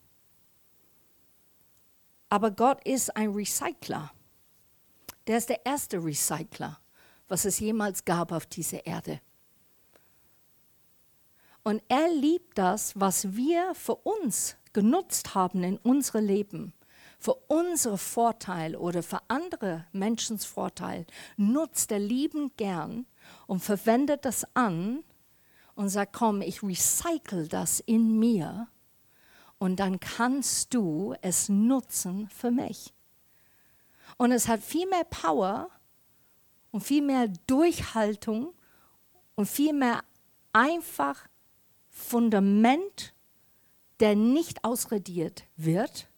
Aber 2.29 2.51
Gott 2.51 2.87
ist 2.87 3.17
ein 3.17 3.31
Recycler. 3.31 4.13
Der 5.27 5.39
ist 5.39 5.49
der 5.49 5.65
erste 5.65 5.97
Recycler, 6.05 6.79
was 7.27 7.45
es 7.45 7.59
jemals 7.59 8.05
gab 8.05 8.33
auf 8.33 8.47
dieser 8.47 8.87
Erde. 8.87 9.21
Und 11.71 11.85
er 11.87 12.13
liebt 12.13 12.59
das, 12.59 12.99
was 12.99 13.37
wir 13.37 13.77
für 13.77 13.95
uns 13.95 14.57
genutzt 14.73 15.37
haben 15.37 15.63
in 15.63 15.77
unserem 15.77 16.27
Leben, 16.27 16.73
für 17.17 17.35
unseren 17.47 17.97
Vorteil 17.97 18.75
oder 18.75 19.05
für 19.05 19.21
andere 19.29 19.87
Menschens 19.93 20.45
Vorteil, 20.45 21.07
nutzt 21.37 21.93
er 21.93 22.01
liebend 22.01 22.57
gern 22.57 23.07
und 23.47 23.61
verwendet 23.61 24.25
das 24.25 24.45
an 24.57 25.05
und 25.77 25.91
sagt, 25.91 26.13
komm, 26.13 26.43
ich 26.43 26.61
recycle 26.61 27.47
das 27.47 27.79
in 27.79 28.19
mir 28.19 28.67
und 29.59 29.79
dann 29.79 30.01
kannst 30.01 30.75
du 30.75 31.15
es 31.23 31.49
nutzen 31.49 32.29
für 32.31 32.51
mich. 32.51 32.93
Und 34.17 34.33
es 34.33 34.49
hat 34.49 34.61
viel 34.61 34.89
mehr 34.89 35.05
Power 35.05 35.71
und 36.73 36.81
viel 36.81 37.03
mehr 37.03 37.29
Durchhaltung 37.47 38.55
und 39.37 39.47
viel 39.47 39.73
mehr 39.73 40.03
einfach 40.53 41.30
Fundament, 42.01 43.15
der 44.01 44.17
nicht 44.17 44.65
ausradiert 44.65 45.45
wird, 45.57 46.09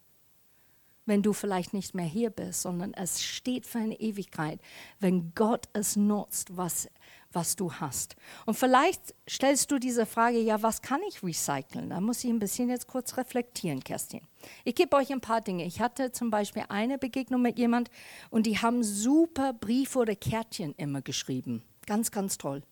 wenn 1.04 1.22
du 1.22 1.32
vielleicht 1.32 1.74
nicht 1.74 1.94
mehr 1.94 2.06
hier 2.06 2.30
bist, 2.30 2.62
sondern 2.62 2.94
es 2.94 3.22
steht 3.22 3.66
für 3.66 3.78
eine 3.78 3.98
Ewigkeit, 3.98 4.60
wenn 5.00 5.34
Gott 5.34 5.68
es 5.72 5.96
nutzt, 5.96 6.56
was, 6.56 6.88
was 7.32 7.56
du 7.56 7.72
hast. 7.72 8.14
Und 8.46 8.54
vielleicht 8.54 9.14
stellst 9.28 9.70
du 9.72 9.78
diese 9.78 10.06
Frage, 10.06 10.38
ja, 10.38 10.62
was 10.62 10.80
kann 10.80 11.00
ich 11.08 11.22
recyceln? 11.22 11.90
Da 11.90 12.00
muss 12.00 12.22
ich 12.22 12.30
ein 12.30 12.38
bisschen 12.38 12.68
jetzt 12.68 12.86
kurz 12.86 13.16
reflektieren, 13.16 13.82
Kerstin. 13.82 14.20
Ich 14.64 14.76
gebe 14.76 14.96
euch 14.96 15.12
ein 15.12 15.20
paar 15.20 15.40
Dinge. 15.40 15.64
Ich 15.64 15.80
hatte 15.80 16.12
zum 16.12 16.30
Beispiel 16.30 16.64
eine 16.68 16.98
Begegnung 16.98 17.42
mit 17.42 17.58
jemand 17.58 17.90
und 18.30 18.46
die 18.46 18.58
haben 18.58 18.84
super 18.84 19.52
Briefe 19.52 19.98
oder 19.98 20.14
Kärtchen 20.14 20.74
immer 20.76 21.02
geschrieben. 21.02 21.64
Ganz, 21.86 22.12
ganz 22.12 22.38
toll. 22.38 22.62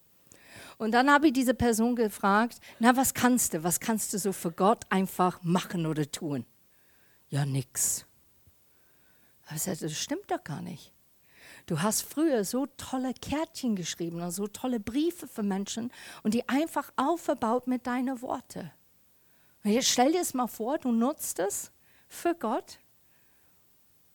Und 0.79 0.93
dann 0.93 1.11
habe 1.11 1.29
ich 1.29 1.33
diese 1.33 1.55
Person 1.55 1.97
gefragt, 1.97 2.61
na, 2.79 2.97
was 2.97 3.15
kannst 3.15 3.55
du? 3.55 3.63
Was 3.63 3.81
kannst 3.81 4.13
du 4.13 4.19
so 4.19 4.33
für 4.33 4.53
Gott 4.53 4.85
einfach 4.89 5.43
machen 5.43 5.87
oder 5.87 6.11
tun? 6.11 6.45
Ja, 7.29 7.45
nix. 7.45 8.07
Aber 9.47 9.57
ich 9.57 9.63
sagte, 9.63 9.87
das 9.87 9.99
stimmt 9.99 10.31
doch 10.31 10.43
gar 10.43 10.63
nicht. 10.63 10.93
Du 11.67 11.83
hast 11.83 12.03
früher 12.03 12.45
so 12.45 12.67
tolle 12.67 13.15
Kärtchen 13.15 13.77
geschrieben 13.77 14.23
und 14.23 14.31
so 14.31 14.47
tolle 14.47 14.81
Briefe 14.81 15.29
für 15.29 15.43
Menschen 15.43 15.93
und 16.23 16.35
die 16.35 16.49
einfach 16.49 16.93
aufgebaut 16.97 17.67
mit 17.67 17.87
deinen 17.87 18.23
Worten. 18.23 18.71
Und 19.63 19.71
jetzt 19.71 19.89
stell 19.89 20.13
dir 20.13 20.21
es 20.21 20.35
mal 20.35 20.47
vor, 20.47 20.79
du 20.79 20.91
nutzt 20.91 21.39
es 21.39 21.71
für 22.09 22.35
Gott 22.35 22.79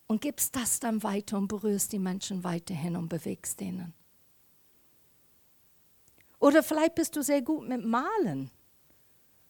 und 0.06 0.20
gibst 0.20 0.56
das 0.56 0.80
dann 0.80 1.02
weiter 1.02 1.38
und 1.38 1.48
berührst 1.48 1.92
die 1.92 1.98
Menschen 1.98 2.44
weiterhin 2.44 2.96
und 2.96 3.08
bewegst 3.08 3.60
denen. 3.60 3.94
Oder 6.46 6.62
vielleicht 6.62 6.94
bist 6.94 7.16
du 7.16 7.22
sehr 7.22 7.42
gut 7.42 7.66
mit 7.66 7.84
Malen. 7.84 8.52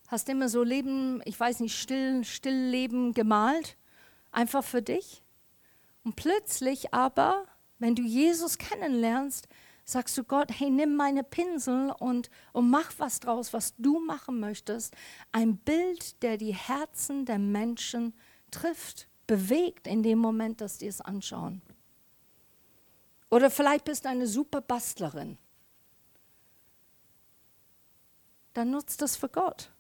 Hast 0.09 0.31
immer 0.31 0.49
so 0.49 0.63
Leben, 0.63 1.21
ich 1.27 1.39
weiß 1.39 1.61
nicht, 1.61 1.79
still, 1.79 2.25
still 2.25 2.71
Leben 2.71 3.13
gemalt, 3.13 3.77
einfach 4.33 4.65
für 4.65 4.81
dich. 4.81 5.23
Und 6.05 6.17
plötzlich 6.17 6.95
aber, 6.95 7.45
wenn 7.79 7.97
du 7.97 8.03
Jesus 8.03 8.57
kennenlernst, 8.57 9.47
sagst 9.85 10.17
du 10.17 10.25
Gott, 10.25 10.51
hey, 10.51 10.71
nimm 10.71 10.97
meine 10.97 11.23
Pinsel 11.23 11.93
und, 11.99 12.31
und 12.55 12.71
mach 12.71 12.91
was 12.97 13.21
draus, 13.21 13.53
was 13.53 13.75
du 13.77 14.01
machen 14.01 14.41
möchtest. 14.41 14.97
Ein 15.33 15.59
Bild, 15.59 16.23
der 16.23 16.39
die 16.39 16.55
Herzen 16.55 17.27
der 17.27 17.39
Menschen 17.39 18.15
trifft, 18.51 19.07
bewegt 19.27 19.87
in 19.87 20.03
dem 20.03 20.19
Moment, 20.19 20.63
dass 20.63 20.79
die 20.79 20.87
es 20.87 21.03
anschauen. 21.03 21.61
Oder 23.29 23.51
vielleicht 23.51 23.85
bist 23.85 24.07
du 24.07 24.09
eine 24.09 24.27
super 24.27 24.63
Bastlerin. 24.63 25.37
Dann 28.57 28.71
nutzt 28.71 29.03
das 29.03 29.17
für 29.17 29.29
Gott. 29.29 29.71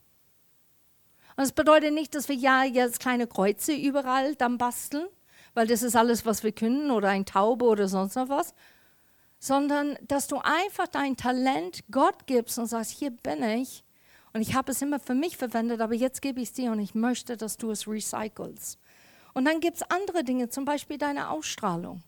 Und 1.36 1.44
es 1.44 1.52
bedeutet 1.52 1.92
nicht, 1.92 2.14
dass 2.14 2.28
wir 2.28 2.36
ja 2.36 2.64
jetzt 2.64 3.00
kleine 3.00 3.26
Kreuze 3.26 3.74
überall 3.74 4.34
dann 4.36 4.58
basteln, 4.58 5.06
weil 5.54 5.66
das 5.66 5.82
ist 5.82 5.96
alles, 5.96 6.24
was 6.24 6.42
wir 6.42 6.52
können, 6.52 6.90
oder 6.90 7.08
ein 7.08 7.26
Taube 7.26 7.66
oder 7.66 7.88
sonst 7.88 8.14
noch 8.14 8.28
was, 8.28 8.54
sondern 9.38 9.98
dass 10.02 10.28
du 10.28 10.38
einfach 10.38 10.86
dein 10.86 11.16
Talent 11.16 11.84
Gott 11.90 12.26
gibst 12.26 12.58
und 12.58 12.66
sagst, 12.66 12.90
hier 12.90 13.10
bin 13.10 13.42
ich 13.42 13.84
und 14.32 14.40
ich 14.40 14.54
habe 14.54 14.72
es 14.72 14.82
immer 14.82 14.98
für 14.98 15.14
mich 15.14 15.36
verwendet, 15.36 15.80
aber 15.80 15.94
jetzt 15.94 16.22
gebe 16.22 16.40
ich 16.40 16.48
es 16.48 16.54
dir 16.54 16.72
und 16.72 16.80
ich 16.80 16.94
möchte, 16.94 17.36
dass 17.36 17.56
du 17.56 17.70
es 17.70 17.86
recycelst. 17.86 18.78
Und 19.34 19.44
dann 19.44 19.60
gibt 19.60 19.76
es 19.76 19.90
andere 19.90 20.24
Dinge, 20.24 20.48
zum 20.48 20.64
Beispiel 20.64 20.96
deine 20.96 21.30
Ausstrahlung. 21.30 22.02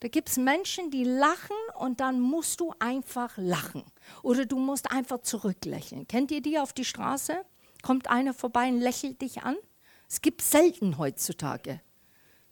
Da 0.00 0.08
gibt 0.08 0.28
es 0.28 0.36
Menschen, 0.36 0.90
die 0.90 1.02
lachen 1.02 1.56
und 1.78 2.00
dann 2.00 2.20
musst 2.20 2.60
du 2.60 2.72
einfach 2.78 3.36
lachen. 3.36 3.84
Oder 4.22 4.46
du 4.46 4.58
musst 4.58 4.90
einfach 4.92 5.22
zurücklächeln. 5.22 6.06
Kennt 6.06 6.30
ihr 6.30 6.40
die 6.40 6.58
auf 6.58 6.72
die 6.72 6.84
Straße? 6.84 7.44
Kommt 7.82 8.08
einer 8.08 8.32
vorbei 8.32 8.68
und 8.68 8.80
lächelt 8.80 9.20
dich 9.20 9.42
an? 9.42 9.56
Es 10.08 10.22
gibt 10.22 10.42
selten 10.42 10.98
heutzutage. 10.98 11.80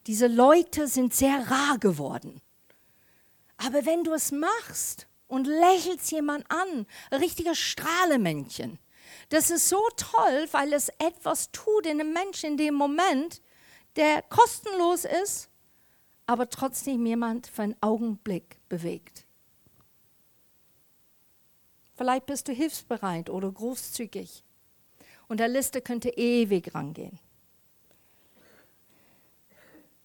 Diese 0.07 0.26
Leute 0.26 0.88
sind 0.88 1.15
sehr 1.15 1.50
rar 1.50 1.79
geworden. 1.79 2.41
Aber 3.57 3.87
wenn 3.87 4.05
du 4.05 4.12
es 4.12 4.33
machst 4.33 5.07
und 5.29 5.47
lächelst 5.47 6.11
jemand 6.11 6.50
an, 6.50 6.87
ein 7.11 7.21
richtiger 7.21 7.55
Strahlemännchen, 7.55 8.79
das 9.29 9.50
ist 9.50 9.69
so 9.69 9.81
toll, 9.97 10.49
weil 10.50 10.73
es 10.73 10.88
etwas 10.99 11.50
tut 11.53 11.87
in 11.87 12.00
einem 12.00 12.12
Menschen 12.12 12.50
in 12.53 12.57
dem 12.57 12.75
Moment, 12.75 13.41
der 13.97 14.23
kostenlos 14.23 15.05
ist, 15.05 15.49
aber 16.26 16.50
trotzdem 16.50 17.06
jemand 17.06 17.47
für 17.47 17.62
einen 17.62 17.76
Augenblick 17.80 18.59
bewegt. 18.68 19.25
Vielleicht 21.97 22.26
bist 22.26 22.49
du 22.49 22.52
hilfsbereit 22.52 23.30
oder 23.30 23.50
großzügig. 23.50 24.42
Und 25.28 25.40
der 25.40 25.49
Liste 25.49 25.80
könnte 25.80 26.11
ewig 26.11 26.75
rangehen. 26.75 27.18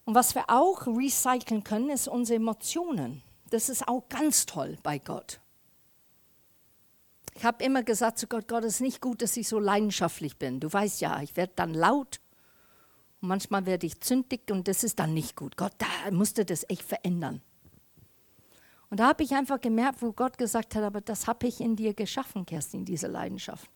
Und 0.05 0.15
was 0.15 0.33
wir 0.33 0.45
auch 0.47 0.87
recyceln 0.87 1.63
können, 1.63 1.89
ist 1.89 2.07
unsere 2.07 2.37
Emotionen. 2.37 3.21
Das 3.49 3.69
ist 3.69 3.87
auch 3.87 4.07
ganz 4.09 4.45
toll 4.45 4.77
bei 4.81 4.97
Gott. 4.97 5.39
Ich 7.35 7.45
habe 7.45 7.63
immer 7.63 7.83
gesagt 7.83 8.17
zu 8.17 8.27
Gott, 8.27 8.47
Gott 8.47 8.63
ist 8.63 8.81
nicht 8.81 9.01
gut, 9.01 9.21
dass 9.21 9.37
ich 9.37 9.47
so 9.47 9.59
leidenschaftlich 9.59 10.37
bin. 10.37 10.59
Du 10.59 10.71
weißt 10.71 11.01
ja, 11.01 11.21
ich 11.21 11.35
werde 11.35 11.53
dann 11.55 11.73
laut 11.73 12.20
manchmal 13.21 13.65
werde 13.65 13.87
ich 13.87 14.01
zündig 14.01 14.51
und 14.51 14.67
das 14.67 14.83
ist 14.83 14.99
dann 14.99 15.13
nicht 15.13 15.35
gut. 15.35 15.55
Gott, 15.55 15.73
da 15.77 16.11
musste 16.11 16.43
das 16.43 16.65
echt 16.69 16.83
verändern. 16.83 17.41
Und 18.89 18.99
da 18.99 19.07
habe 19.07 19.23
ich 19.23 19.31
einfach 19.31 19.61
gemerkt, 19.61 20.01
wo 20.01 20.11
Gott 20.11 20.37
gesagt 20.37 20.75
hat, 20.75 20.83
aber 20.83 20.99
das 20.99 21.25
habe 21.27 21.47
ich 21.47 21.61
in 21.61 21.77
dir 21.77 21.93
geschaffen, 21.93 22.45
Kerstin, 22.45 22.83
diese 22.83 23.07
Leidenschaft. 23.07 23.69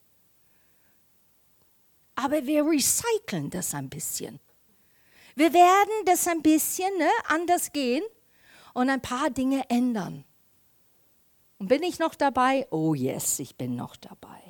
Aber 2.16 2.46
wir 2.46 2.64
recyceln 2.66 3.50
das 3.50 3.74
ein 3.74 3.88
bisschen. 3.88 4.40
Wir 5.34 5.52
werden 5.52 6.04
das 6.04 6.26
ein 6.28 6.42
bisschen 6.42 6.96
ne, 6.98 7.08
anders 7.28 7.72
gehen 7.72 8.02
und 8.74 8.90
ein 8.90 9.00
paar 9.00 9.30
Dinge 9.30 9.68
ändern. 9.70 10.24
Und 11.58 11.68
bin 11.68 11.82
ich 11.82 11.98
noch 11.98 12.14
dabei? 12.14 12.66
Oh 12.70 12.94
yes, 12.94 13.38
ich 13.38 13.56
bin 13.56 13.76
noch 13.76 13.96
dabei. 13.96 14.45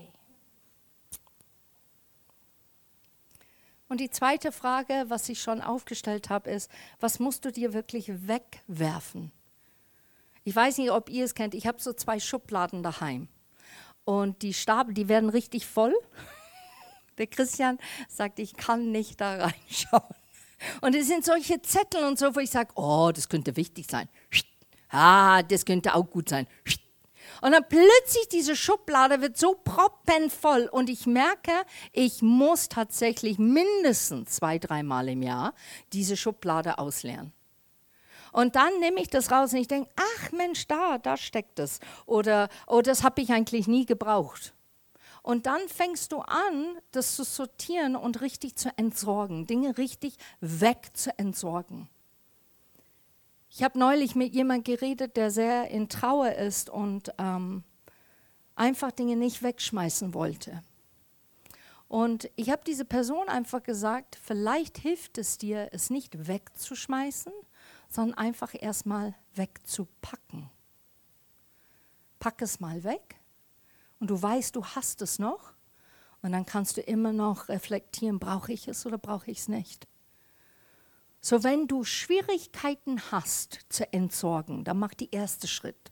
Und 3.89 4.01
die 4.01 4.11
zweite 4.11 4.51
Frage, 4.51 5.05
was 5.09 5.29
ich 5.29 5.41
schon 5.41 5.61
aufgestellt 5.61 6.29
habe, 6.29 6.51
ist, 6.51 6.71
was 6.99 7.19
musst 7.19 7.45
du 7.45 7.53
dir 7.53 7.73
wirklich 7.73 8.11
wegwerfen? 8.27 9.31
Ich 10.45 10.55
weiß 10.55 10.79
nicht, 10.79 10.91
ob 10.91 11.09
ihr 11.09 11.25
es 11.25 11.35
kennt. 11.35 11.55
Ich 11.55 11.67
habe 11.67 11.81
so 11.81 11.93
zwei 11.93 12.21
Schubladen 12.21 12.83
daheim. 12.83 13.29
Und 14.05 14.43
die 14.43 14.55
Stapel, 14.55 14.95
die 14.95 15.09
werden 15.09 15.31
richtig 15.31 15.67
voll. 15.67 15.95
Der 17.19 17.27
Christian 17.27 17.79
sagt, 18.09 18.39
ich 18.39 18.57
kann 18.57 18.93
nicht 18.93 19.21
da 19.21 19.37
reinschauen. 19.37 20.15
Und 20.81 20.95
es 20.95 21.09
sind 21.09 21.25
solche 21.25 21.61
Zettel 21.63 22.05
und 22.05 22.19
so, 22.19 22.35
wo 22.35 22.41
ich 22.41 22.51
sage, 22.51 22.71
oh, 22.77 23.11
das 23.15 23.29
könnte 23.29 23.57
wichtig 23.57 23.87
sein. 23.91 24.09
Ah, 24.89 25.43
das 25.43 25.65
könnte 25.65 25.95
auch 25.95 26.09
gut 26.09 26.29
sein. 26.29 26.47
Und 27.43 27.53
dann 27.53 27.65
plötzlich 27.69 28.29
diese 28.31 28.57
Schublade 28.57 29.21
wird 29.21 29.37
so 29.37 29.55
proppenvoll 29.55 30.69
und 30.71 30.89
ich 30.89 31.07
merke, 31.07 31.53
ich 31.93 32.23
muss 32.23 32.69
tatsächlich 32.69 33.39
mindestens 33.39 34.37
zwei, 34.37 34.59
dreimal 34.59 35.09
im 35.09 35.23
Jahr 35.23 35.55
diese 35.93 36.17
Schublade 36.17 36.79
ausleeren. 36.79 37.33
Und 38.33 38.55
dann 38.55 38.81
nehme 38.81 39.01
ich 39.01 39.09
das 39.09 39.31
raus 39.31 39.55
und 39.55 39.61
ich 39.61 39.69
denke, 39.69 39.91
ach 39.97 40.33
Mensch, 40.33 40.67
da, 40.67 40.99
da 40.99 41.17
steckt 41.17 41.59
es. 41.59 41.81
Oder, 42.05 42.49
oh, 42.67 42.83
das 42.83 43.03
habe 43.03 43.23
ich 43.23 43.31
eigentlich 43.33 43.67
nie 43.67 43.87
gebraucht. 43.87 44.53
Und 45.23 45.47
dann 45.47 45.61
fängst 45.69 46.13
du 46.13 46.21
an, 46.21 46.79
das 46.93 47.17
zu 47.17 47.25
sortieren 47.25 47.97
und 47.97 48.21
richtig 48.21 48.57
zu 48.57 48.71
entsorgen, 48.77 49.47
Dinge 49.47 49.79
richtig 49.79 50.17
weg 50.41 50.91
zu 50.93 51.19
entsorgen. 51.19 51.89
Ich 53.57 53.63
habe 53.63 53.79
neulich 53.79 54.15
mit 54.15 54.35
jemandem 54.35 54.65
geredet, 54.65 55.17
der 55.17 55.31
sehr 55.31 55.71
in 55.71 55.89
Trauer 55.89 56.33
ist 56.33 56.69
und 56.69 57.11
ähm, 57.17 57.65
einfach 58.55 58.93
Dinge 58.93 59.17
nicht 59.17 59.43
wegschmeißen 59.43 60.13
wollte. 60.13 60.63
Und 61.89 62.29
ich 62.37 62.51
habe 62.51 62.61
diese 62.67 62.85
Person 62.85 63.31
einfach 63.31 63.63
gesagt, 63.63 64.19
vielleicht 64.23 64.77
hilft 64.77 65.17
es 65.17 65.39
dir, 65.39 65.71
es 65.73 65.89
nicht 65.89 66.29
wegzuschmeißen, 66.29 67.33
sondern 67.89 68.19
einfach 68.19 68.53
erstmal 68.53 69.15
wegzupacken. 69.35 70.51
Pack 72.19 72.43
es 72.43 72.61
mal 72.61 72.85
weg 72.85 73.19
und 74.01 74.11
du 74.11 74.21
weißt, 74.21 74.55
du 74.55 74.67
hast 74.67 75.01
es 75.01 75.19
noch. 75.19 75.55
Und 76.21 76.33
dann 76.33 76.45
kannst 76.45 76.77
du 76.77 76.83
immer 76.83 77.15
noch 77.15 77.49
reflektieren, 77.49 78.19
brauche 78.19 78.53
ich 78.53 78.69
es 78.69 78.85
oder 78.85 78.99
brauche 78.99 79.31
ich 79.31 79.39
es 79.39 79.49
nicht. 79.49 79.89
So, 81.29 81.43
wenn 81.43 81.67
du 81.67 81.83
Schwierigkeiten 81.83 83.03
hast 83.11 83.67
zu 83.69 83.93
entsorgen, 83.93 84.63
dann 84.63 84.79
mach 84.79 84.95
die 84.95 85.11
erste 85.11 85.49
Schritt. 85.49 85.91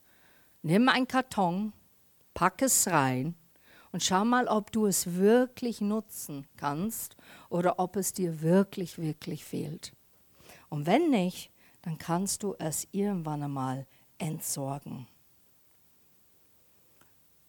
Nimm 0.62 0.88
einen 0.88 1.08
Karton, 1.08 1.72
pack 2.34 2.62
es 2.62 2.86
rein 2.86 3.34
und 3.90 4.04
schau 4.04 4.24
mal, 4.24 4.46
ob 4.46 4.70
du 4.70 4.86
es 4.86 5.14
wirklich 5.14 5.80
nutzen 5.80 6.46
kannst 6.56 7.16
oder 7.48 7.80
ob 7.80 7.96
es 7.96 8.12
dir 8.12 8.42
wirklich, 8.42 8.98
wirklich 8.98 9.44
fehlt. 9.44 9.92
Und 10.68 10.86
wenn 10.86 11.10
nicht, 11.10 11.50
dann 11.82 11.98
kannst 11.98 12.44
du 12.44 12.54
es 12.60 12.86
irgendwann 12.92 13.42
einmal 13.42 13.88
entsorgen. 14.18 15.08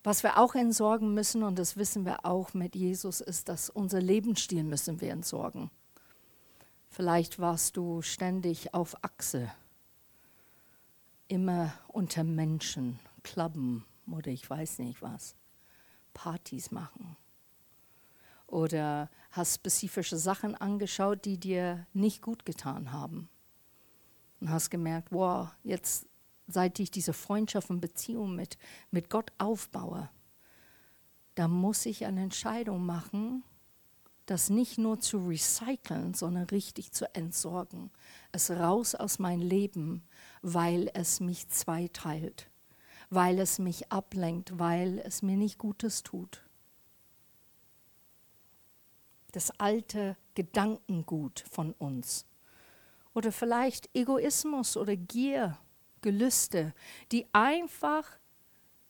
Was 0.04 0.24
wir 0.24 0.40
auch 0.40 0.56
entsorgen 0.56 1.14
müssen, 1.14 1.44
und 1.44 1.60
das 1.60 1.78
wissen 1.78 2.04
wir 2.04 2.26
auch 2.26 2.56
mit 2.56 2.74
Jesus, 2.74 3.22
ist, 3.22 3.48
dass 3.48 3.70
unser 3.70 4.02
Lebensstil 4.02 4.64
müssen 4.64 5.02
wir 5.02 5.12
entsorgen. 5.12 5.70
Vielleicht 6.96 7.40
warst 7.40 7.76
du 7.76 8.02
ständig 8.02 8.74
auf 8.74 9.04
Achse, 9.04 9.52
immer 11.28 11.74
unter 11.90 12.24
Menschen, 12.24 13.00
Clubben 13.22 13.86
oder 14.10 14.32
ich 14.32 14.50
weiß 14.50 14.80
nicht 14.80 15.02
was, 15.02 15.36
Partys 16.14 16.72
machen. 16.72 17.18
Oder 18.48 19.10
hast 19.32 19.56
spezifische 19.56 20.16
Sachen 20.16 20.56
angeschaut, 20.56 21.26
die 21.26 21.38
dir 21.38 21.86
nicht 21.92 22.22
gut 22.22 22.46
getan 22.46 22.94
haben. 22.94 23.28
Und 24.40 24.50
hast 24.50 24.70
gemerkt, 24.70 25.10
wow, 25.12 25.50
jetzt 25.64 26.08
seit 26.48 26.80
ich 26.80 26.92
diese 26.92 27.12
Freundschaft 27.12 27.70
und 27.72 27.82
Beziehung 27.82 28.38
mit, 28.38 28.58
mit 28.90 29.10
Gott 29.10 29.34
aufbaue, 29.38 30.10
da 31.34 31.50
muss 31.50 31.86
ich 31.88 32.06
eine 32.06 32.24
Entscheidung 32.24 32.86
machen, 32.86 33.44
das 34.26 34.50
nicht 34.50 34.78
nur 34.78 35.00
zu 35.00 35.18
recyceln, 35.28 36.14
sondern 36.14 36.46
richtig 36.46 36.92
zu 36.92 37.14
entsorgen. 37.14 37.92
Es 38.32 38.50
raus 38.50 38.96
aus 38.96 39.20
meinem 39.20 39.42
Leben, 39.42 40.04
weil 40.42 40.90
es 40.94 41.20
mich 41.20 41.48
zweiteilt, 41.50 42.50
weil 43.10 43.40
es 43.40 43.60
mich 43.60 43.92
ablenkt, 43.92 44.58
weil 44.58 45.00
es 45.00 45.22
mir 45.22 45.38
nicht 45.38 45.58
Gutes 45.58 46.04
tut. 46.04 46.44
Das 49.32 49.52
alte 49.60 50.18
Gedankengut 50.34 51.44
von 51.52 51.74
uns. 51.74 52.26
Oder 53.14 53.32
vielleicht 53.32 53.90
Egoismus 53.94 54.76
oder 54.76 54.96
Gier 54.96 55.58
Gelüste, 56.06 56.74
die 57.12 57.26
einfach 57.34 58.06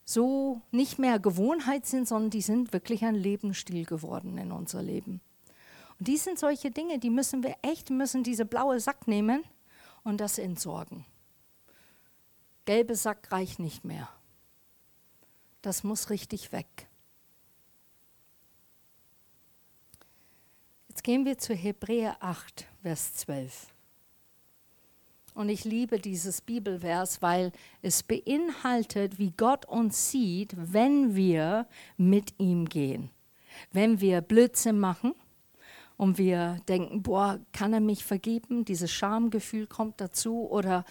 so 0.04 0.62
nicht 0.72 1.00
mehr 1.00 1.18
Gewohnheit 1.18 1.86
sind, 1.86 2.08
sondern 2.08 2.30
die 2.30 2.42
sind 2.42 2.74
wirklich 2.74 3.06
ein 3.06 3.16
Lebensstil 3.16 3.86
geworden 3.86 4.38
in 4.38 4.52
unser 4.52 4.84
Leben. 4.84 5.22
Und 6.00 6.08
die 6.08 6.18
sind 6.18 6.40
solche 6.40 6.72
Dinge, 6.72 7.00
die 7.00 7.10
müssen 7.10 7.44
wir 7.44 7.56
echt, 7.62 7.90
müssen 7.90 8.24
diese 8.24 8.46
blaue 8.46 8.80
Sack 8.80 9.08
nehmen 9.08 9.44
und 10.04 10.20
das 10.20 10.38
entsorgen. 10.38 11.06
Gelbe 12.66 12.96
Sack 12.96 13.32
reicht 13.32 13.60
nicht 13.60 13.86
mehr. 13.86 14.10
Das 15.62 15.84
muss 15.84 16.10
richtig 16.10 16.52
weg. 16.52 16.88
Jetzt 20.90 21.04
gehen 21.04 21.26
wir 21.26 21.38
zu 21.38 21.54
Hebräer 21.54 22.18
8, 22.22 22.68
Vers 22.82 23.16
12. 23.16 23.68
Und 25.34 25.50
ich 25.50 25.66
liebe 25.66 26.00
dieses 26.00 26.40
Bibelvers, 26.42 27.22
weil 27.22 27.52
es 27.82 28.04
beinhaltet, 28.04 29.20
wie 29.20 29.32
Gott 29.32 29.66
uns 29.66 30.10
sieht, 30.10 30.54
wenn 30.56 31.16
wir 31.16 31.68
mit 31.98 32.40
ihm 32.40 32.70
gehen. 32.70 33.12
Wenn 33.72 34.00
wir 34.00 34.22
Blödsinn 34.22 34.80
machen 34.80 35.14
und 35.98 36.18
wir 36.18 36.60
denken, 36.68 37.04
boah, 37.04 37.40
kann 37.54 37.74
er 37.74 37.80
mich 37.80 38.04
vergeben? 38.04 38.66
Dieses 38.66 38.92
Schamgefühl 38.92 39.68
kommt 39.68 40.02
dazu 40.02 40.50
oder 40.50 40.86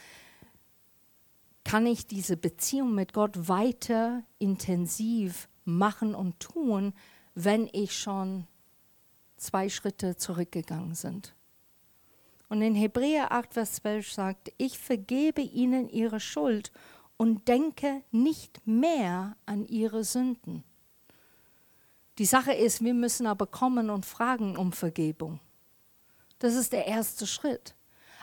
kann 1.64 1.87
ich 1.87 2.07
diese 2.07 2.37
Beziehung 2.37 2.95
mit 2.95 3.12
Gott 3.12 3.49
weiter 3.49 4.23
intensiv 4.38 5.49
machen 5.64 6.14
und 6.14 6.40
tun, 6.40 6.93
wenn 7.35 7.69
ich 7.73 7.99
schon 7.99 8.47
zwei 9.37 9.69
Schritte 9.69 10.17
zurückgegangen 10.17 10.95
sind? 10.95 11.35
Und 12.49 12.62
in 12.62 12.75
Hebräer 12.75 13.33
8, 13.33 13.55
Vers 13.55 13.73
12 13.75 14.12
sagt, 14.12 14.53
ich 14.59 14.79
vergebe 14.79 15.40
ihnen 15.40 15.88
ihre 15.88 16.21
Schuld 16.21 16.71
und 17.17 17.49
denke 17.49 18.03
nicht 18.11 18.67
mehr 18.67 19.37
an 19.47 19.64
ihre 19.64 20.05
Sünden. 20.05 20.62
Die 22.18 22.27
Sache 22.27 22.53
ist, 22.53 22.85
wir 22.85 22.94
müssen 22.94 23.27
aber 23.27 23.46
kommen 23.46 23.90
und 23.90 24.07
fragen 24.07 24.57
um 24.57 24.72
Vergebung. 24.72 25.40
Das 26.38 26.55
ist 26.55 26.72
der 26.72 26.87
erste 26.87 27.27
Schritt. 27.27 27.74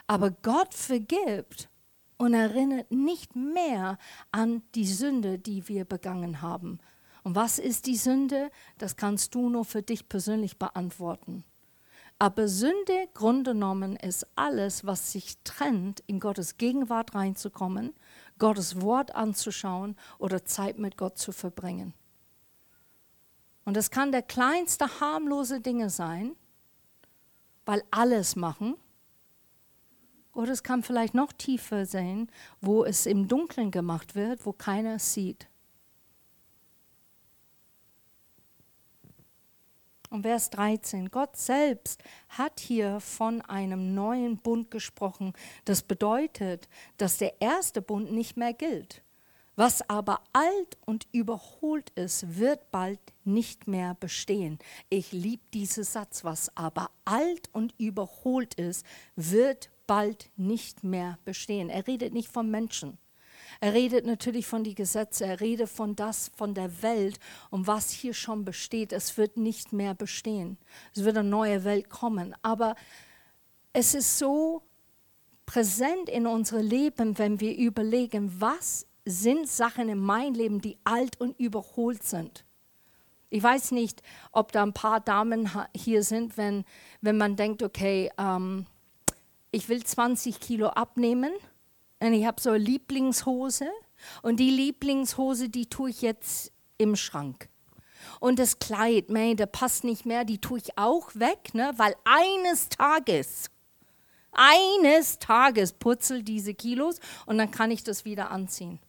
Aber 0.07 0.31
Gott 0.31 0.73
vergibt 0.73 1.69
und 2.17 2.33
erinnert 2.33 2.91
nicht 2.91 3.35
mehr 3.35 3.97
an 4.31 4.63
die 4.75 4.87
Sünde, 4.87 5.39
die 5.39 5.67
wir 5.67 5.85
begangen 5.85 6.41
haben. 6.41 6.79
Und 7.23 7.35
was 7.35 7.59
ist 7.59 7.85
die 7.85 7.97
Sünde? 7.97 8.49
Das 8.77 8.95
kannst 8.95 9.35
du 9.35 9.49
nur 9.49 9.65
für 9.65 9.81
dich 9.81 10.07
persönlich 10.07 10.57
beantworten. 10.57 11.43
Aber 12.17 12.47
Sünde, 12.47 13.09
Grunde 13.13 13.53
genommen, 13.53 13.95
ist 13.95 14.27
alles, 14.35 14.85
was 14.85 15.11
sich 15.11 15.39
trennt, 15.43 16.01
in 16.07 16.19
Gottes 16.19 16.57
Gegenwart 16.57 17.15
reinzukommen, 17.15 17.93
Gottes 18.37 18.79
Wort 18.81 19.15
anzuschauen 19.15 19.95
oder 20.19 20.45
Zeit 20.45 20.77
mit 20.77 20.97
Gott 20.97 21.17
zu 21.17 21.31
verbringen. 21.31 21.93
Und 23.65 23.77
es 23.77 23.91
kann 23.91 24.11
der 24.11 24.23
kleinste 24.23 24.99
harmlose 24.99 25.61
Dinge 25.61 25.89
sein, 25.89 26.35
weil 27.65 27.83
alles 27.91 28.35
machen. 28.35 28.75
Oder 30.33 30.51
es 30.51 30.63
kann 30.63 30.81
vielleicht 30.81 31.13
noch 31.13 31.33
tiefer 31.33 31.85
sein, 31.85 32.29
wo 32.61 32.83
es 32.83 33.05
im 33.05 33.27
Dunkeln 33.27 33.69
gemacht 33.69 34.15
wird, 34.15 34.45
wo 34.45 34.53
keiner 34.53 34.97
sieht. 34.97 35.47
Und 40.09 40.23
Vers 40.23 40.49
13, 40.49 41.09
Gott 41.09 41.37
selbst 41.37 42.03
hat 42.27 42.59
hier 42.59 42.99
von 42.99 43.41
einem 43.43 43.93
neuen 43.93 44.37
Bund 44.37 44.69
gesprochen. 44.69 45.31
Das 45.63 45.83
bedeutet, 45.83 46.67
dass 46.97 47.17
der 47.17 47.41
erste 47.41 47.81
Bund 47.81 48.11
nicht 48.11 48.35
mehr 48.35 48.53
gilt. 48.53 49.03
Was 49.63 49.87
aber 49.87 50.21
alt 50.33 50.75
und 50.87 51.05
überholt 51.11 51.91
ist, 51.91 52.39
wird 52.39 52.71
bald 52.71 52.99
nicht 53.23 53.67
mehr 53.67 53.93
bestehen. 53.93 54.57
Ich 54.89 55.11
liebe 55.11 55.43
diesen 55.53 55.83
Satz, 55.83 56.23
was 56.23 56.57
aber 56.57 56.89
alt 57.05 57.47
und 57.53 57.75
überholt 57.77 58.55
ist, 58.55 58.83
wird 59.15 59.69
bald 59.85 60.31
nicht 60.35 60.83
mehr 60.83 61.19
bestehen. 61.25 61.69
Er 61.69 61.85
redet 61.85 62.11
nicht 62.11 62.29
vom 62.29 62.49
Menschen. 62.49 62.97
Er 63.59 63.75
redet 63.75 64.03
natürlich 64.03 64.47
von 64.47 64.63
den 64.63 64.73
Gesetzen, 64.73 65.25
er 65.25 65.39
redet 65.39 65.69
von 65.69 65.95
das, 65.95 66.31
von 66.35 66.55
der 66.55 66.81
Welt 66.81 67.19
und 67.51 67.67
was 67.67 67.91
hier 67.91 68.15
schon 68.15 68.43
besteht. 68.43 68.91
Es 68.91 69.15
wird 69.15 69.37
nicht 69.37 69.73
mehr 69.73 69.93
bestehen. 69.93 70.57
Es 70.95 71.03
wird 71.03 71.17
eine 71.17 71.29
neue 71.29 71.63
Welt 71.65 71.87
kommen. 71.87 72.33
Aber 72.41 72.73
es 73.73 73.93
ist 73.93 74.17
so 74.17 74.63
präsent 75.45 76.09
in 76.09 76.25
unserem 76.25 76.65
Leben, 76.65 77.19
wenn 77.19 77.39
wir 77.39 77.55
überlegen, 77.55 78.41
was 78.41 78.87
sind 79.05 79.47
Sachen 79.47 79.89
in 79.89 79.99
meinem 79.99 80.33
Leben, 80.33 80.61
die 80.61 80.77
alt 80.83 81.19
und 81.19 81.39
überholt 81.39 82.03
sind. 82.03 82.45
Ich 83.29 83.41
weiß 83.41 83.71
nicht, 83.71 84.03
ob 84.31 84.51
da 84.51 84.61
ein 84.61 84.73
paar 84.73 84.99
Damen 84.99 85.49
hier 85.75 86.03
sind, 86.03 86.37
wenn, 86.37 86.65
wenn 86.99 87.17
man 87.17 87.37
denkt, 87.37 87.63
okay, 87.63 88.11
ähm, 88.17 88.65
ich 89.51 89.69
will 89.69 89.83
20 89.83 90.39
Kilo 90.39 90.67
abnehmen 90.67 91.31
und 91.99 92.13
ich 92.13 92.25
habe 92.25 92.41
so 92.41 92.49
eine 92.49 92.59
Lieblingshose 92.59 93.69
und 94.21 94.37
die 94.37 94.49
Lieblingshose, 94.49 95.49
die 95.49 95.67
tue 95.67 95.91
ich 95.91 96.01
jetzt 96.01 96.51
im 96.77 96.95
Schrank. 96.95 97.47
Und 98.19 98.39
das 98.39 98.59
Kleid, 98.59 99.09
man, 99.09 99.37
der 99.37 99.45
passt 99.45 99.83
nicht 99.83 100.05
mehr, 100.05 100.25
die 100.25 100.39
tue 100.39 100.57
ich 100.57 100.77
auch 100.77 101.09
weg, 101.13 101.53
ne? 101.53 101.71
weil 101.77 101.95
eines 102.03 102.69
Tages, 102.69 103.49
eines 104.31 105.19
Tages 105.19 105.71
putzelt 105.73 106.27
diese 106.27 106.53
Kilos 106.53 106.99
und 107.25 107.37
dann 107.37 107.51
kann 107.51 107.71
ich 107.71 107.83
das 107.83 108.03
wieder 108.03 108.31
anziehen. 108.31 108.79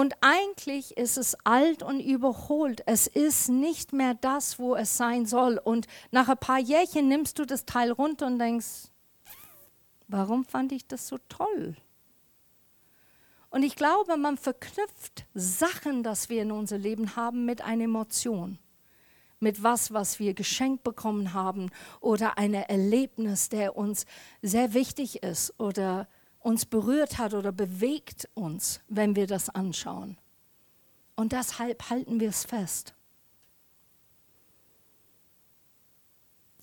Und 0.00 0.14
eigentlich 0.22 0.96
ist 0.96 1.18
es 1.18 1.36
alt 1.44 1.82
und 1.82 2.00
überholt. 2.00 2.82
Es 2.86 3.06
ist 3.06 3.50
nicht 3.50 3.92
mehr 3.92 4.14
das, 4.14 4.58
wo 4.58 4.74
es 4.74 4.96
sein 4.96 5.26
soll. 5.26 5.60
Und 5.62 5.88
nach 6.10 6.30
ein 6.30 6.38
paar 6.38 6.58
Jährchen 6.58 7.06
nimmst 7.06 7.38
du 7.38 7.44
das 7.44 7.66
Teil 7.66 7.92
runter 7.92 8.26
und 8.26 8.38
denkst, 8.38 8.88
Warum 10.08 10.46
fand 10.46 10.72
ich 10.72 10.86
das 10.86 11.06
so 11.06 11.18
toll? 11.28 11.76
Und 13.50 13.62
ich 13.62 13.76
glaube, 13.76 14.16
man 14.16 14.38
verknüpft 14.38 15.26
Sachen, 15.34 16.02
das 16.02 16.30
wir 16.30 16.40
in 16.40 16.50
unser 16.50 16.78
Leben 16.78 17.14
haben, 17.14 17.44
mit 17.44 17.60
einer 17.60 17.84
Emotion. 17.84 18.58
Mit 19.38 19.62
was, 19.62 19.92
was 19.92 20.18
wir 20.18 20.32
geschenkt 20.32 20.82
bekommen 20.82 21.34
haben 21.34 21.70
oder 22.00 22.38
ein 22.38 22.54
Erlebnis, 22.54 23.50
der 23.50 23.76
uns 23.76 24.06
sehr 24.40 24.72
wichtig 24.72 25.22
ist 25.22 25.52
oder 25.60 26.08
uns 26.40 26.66
berührt 26.66 27.18
hat 27.18 27.34
oder 27.34 27.52
bewegt 27.52 28.28
uns, 28.34 28.80
wenn 28.88 29.14
wir 29.14 29.26
das 29.26 29.50
anschauen. 29.50 30.18
Und 31.14 31.32
deshalb 31.32 31.90
halten 31.90 32.18
wir 32.18 32.30
es 32.30 32.44
fest. 32.44 32.94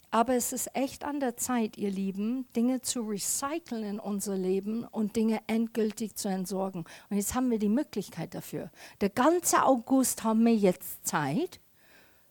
Aber 0.10 0.36
es 0.36 0.54
ist 0.54 0.70
echt 0.74 1.04
an 1.04 1.20
der 1.20 1.38
Zeit, 1.38 1.78
ihr 1.78 1.92
Lieben, 1.92 2.48
Dinge 2.56 2.82
zu 2.82 3.02
recyceln 3.02 3.84
in 3.84 4.00
unser 4.00 4.36
Leben 4.36 4.86
und 4.86 5.16
Dinge 5.16 5.42
endgültig 5.48 6.16
zu 6.16 6.30
entsorgen. 6.30 6.86
Und 7.10 7.18
jetzt 7.18 7.36
haben 7.36 7.52
wir 7.52 7.60
die 7.60 7.70
Möglichkeit 7.70 8.34
dafür. 8.34 8.72
Der 9.02 9.10
ganze 9.10 9.64
August 9.64 10.24
haben 10.24 10.46
wir 10.46 10.56
jetzt 10.56 11.06
Zeit 11.06 11.60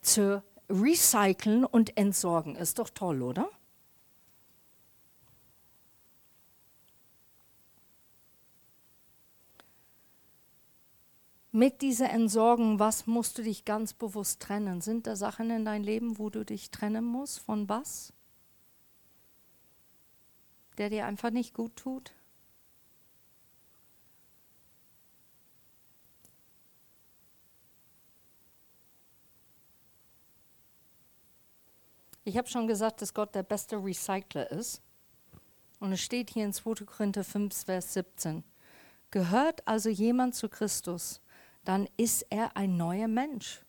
zu 0.00 0.42
recyceln 0.70 1.64
und 1.64 1.96
entsorgen. 1.96 2.56
Ist 2.56 2.78
doch 2.78 2.90
toll, 2.90 3.22
oder? 3.22 3.50
Mit 11.56 11.80
dieser 11.80 12.10
Entsorgung, 12.10 12.78
was 12.78 13.06
musst 13.06 13.38
du 13.38 13.42
dich 13.42 13.64
ganz 13.64 13.94
bewusst 13.94 14.42
trennen? 14.42 14.82
Sind 14.82 15.06
da 15.06 15.16
Sachen 15.16 15.48
in 15.48 15.64
deinem 15.64 15.84
Leben, 15.84 16.18
wo 16.18 16.28
du 16.28 16.44
dich 16.44 16.70
trennen 16.70 17.02
musst? 17.02 17.38
Von 17.38 17.66
was? 17.66 18.12
Der 20.76 20.90
dir 20.90 21.06
einfach 21.06 21.30
nicht 21.30 21.54
gut 21.54 21.74
tut? 21.74 22.12
Ich 32.24 32.36
habe 32.36 32.48
schon 32.48 32.66
gesagt, 32.66 33.00
dass 33.00 33.14
Gott 33.14 33.34
der 33.34 33.44
beste 33.44 33.82
Recycler 33.82 34.50
ist. 34.50 34.82
Und 35.80 35.92
es 35.92 36.02
steht 36.02 36.28
hier 36.28 36.44
in 36.44 36.52
2. 36.52 36.84
Korinther 36.84 37.24
5, 37.24 37.64
Vers 37.64 37.94
17. 37.94 38.44
Gehört 39.10 39.66
also 39.66 39.88
jemand 39.88 40.34
zu 40.34 40.50
Christus, 40.50 41.22
dann 41.68 41.88
ist 41.96 42.26
er 42.30 42.56
ein 42.56 42.76
neuer 42.76 43.08
Mensch. 43.08 43.62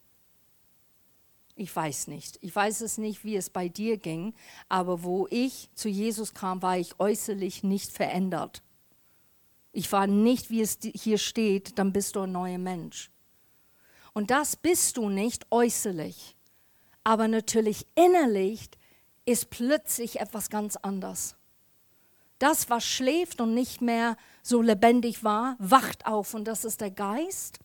Ich 1.55 1.75
weiß 1.75 2.07
nicht. 2.07 2.37
Ich 2.41 2.55
weiß 2.55 2.81
es 2.81 2.99
nicht, 2.99 3.23
wie 3.23 3.35
es 3.35 3.49
bei 3.49 3.67
dir 3.67 3.97
ging, 3.97 4.35
aber 4.69 5.03
wo 5.03 5.27
ich 5.31 5.69
zu 5.73 5.89
Jesus 5.89 6.35
kam, 6.35 6.61
war 6.61 6.77
ich 6.77 6.99
äußerlich 6.99 7.63
nicht 7.63 7.91
verändert. 7.91 8.61
Ich 9.71 9.91
war 9.91 10.05
nicht, 10.05 10.51
wie 10.51 10.61
es 10.61 10.77
hier 10.81 11.17
steht, 11.17 11.79
dann 11.79 11.91
bist 11.91 12.15
du 12.15 12.21
ein 12.21 12.31
neuer 12.31 12.59
Mensch. 12.59 13.09
Und 14.13 14.29
das 14.29 14.55
bist 14.55 14.97
du 14.97 15.09
nicht 15.09 15.47
äußerlich. 15.51 16.35
Aber 17.03 17.27
natürlich 17.27 17.87
innerlich 17.95 18.69
ist 19.25 19.49
plötzlich 19.49 20.19
etwas 20.19 20.49
ganz 20.49 20.75
anderes. 20.75 21.35
Das, 22.37 22.69
was 22.69 22.85
schläft 22.85 23.41
und 23.41 23.55
nicht 23.55 23.81
mehr 23.81 24.15
so 24.43 24.61
lebendig 24.61 25.23
war, 25.23 25.55
wacht 25.57 26.05
auf 26.05 26.35
und 26.35 26.45
das 26.45 26.65
ist 26.65 26.81
der 26.81 26.91
Geist 26.91 27.59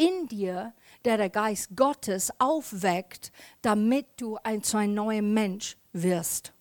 in 0.00 0.28
dir, 0.28 0.72
der 1.04 1.18
der 1.18 1.28
Geist 1.28 1.76
Gottes 1.76 2.32
aufweckt, 2.38 3.32
damit 3.60 4.06
du 4.16 4.38
ein, 4.42 4.62
zu 4.62 4.78
einem 4.78 4.94
neuen 4.94 5.34
Mensch 5.34 5.76
wirst. 5.92 6.54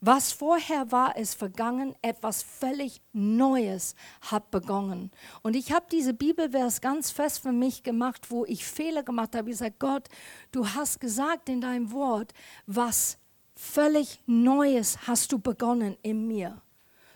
Was 0.00 0.32
vorher 0.32 0.92
war, 0.92 1.16
ist 1.16 1.34
vergangen, 1.34 1.94
etwas 2.00 2.42
völlig 2.42 3.02
Neues 3.12 3.96
hat 4.22 4.50
begonnen. 4.50 5.10
Und 5.42 5.56
ich 5.56 5.72
habe 5.72 5.84
diese 5.90 6.14
Bibelvers 6.14 6.80
ganz 6.80 7.10
fest 7.10 7.40
für 7.40 7.52
mich 7.52 7.82
gemacht, 7.82 8.30
wo 8.30 8.46
ich 8.46 8.64
Fehler 8.64 9.02
gemacht 9.02 9.34
habe. 9.34 9.50
Ich 9.50 9.58
sage, 9.58 9.74
Gott, 9.78 10.08
du 10.52 10.66
hast 10.68 11.00
gesagt 11.00 11.48
in 11.48 11.60
deinem 11.60 11.90
Wort, 11.90 12.32
was 12.66 13.18
völlig 13.54 14.22
Neues 14.26 15.06
hast 15.08 15.32
du 15.32 15.38
begonnen 15.38 15.98
in 16.02 16.26
mir. 16.26 16.62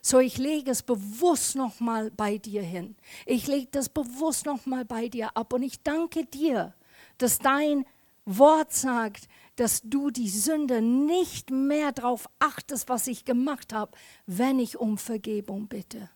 So, 0.06 0.18
ich 0.18 0.36
lege 0.36 0.70
es 0.70 0.82
bewusst 0.82 1.56
nochmal 1.56 2.10
bei 2.10 2.36
dir 2.36 2.62
hin. 2.62 2.94
Ich 3.24 3.46
lege 3.46 3.68
das 3.70 3.88
bewusst 3.88 4.44
nochmal 4.44 4.84
bei 4.84 5.08
dir 5.08 5.34
ab. 5.34 5.54
Und 5.54 5.62
ich 5.62 5.82
danke 5.82 6.26
dir, 6.26 6.74
dass 7.16 7.38
dein 7.38 7.86
Wort 8.26 8.70
sagt, 8.74 9.28
dass 9.56 9.80
du 9.82 10.10
die 10.10 10.28
Sünde 10.28 10.82
nicht 10.82 11.50
mehr 11.50 11.90
darauf 11.90 12.28
achtest, 12.38 12.90
was 12.90 13.06
ich 13.06 13.24
gemacht 13.24 13.72
habe, 13.72 13.96
wenn 14.26 14.58
ich 14.58 14.78
um 14.78 14.98
Vergebung 14.98 15.68
bitte, 15.68 16.10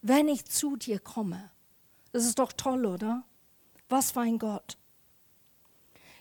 wenn 0.00 0.28
ich 0.28 0.44
zu 0.44 0.76
dir 0.76 1.00
komme. 1.00 1.50
Das 2.12 2.24
ist 2.24 2.38
doch 2.38 2.52
toll, 2.52 2.86
oder? 2.86 3.24
Was 3.88 4.12
für 4.12 4.20
ein 4.20 4.38
Gott. 4.38 4.78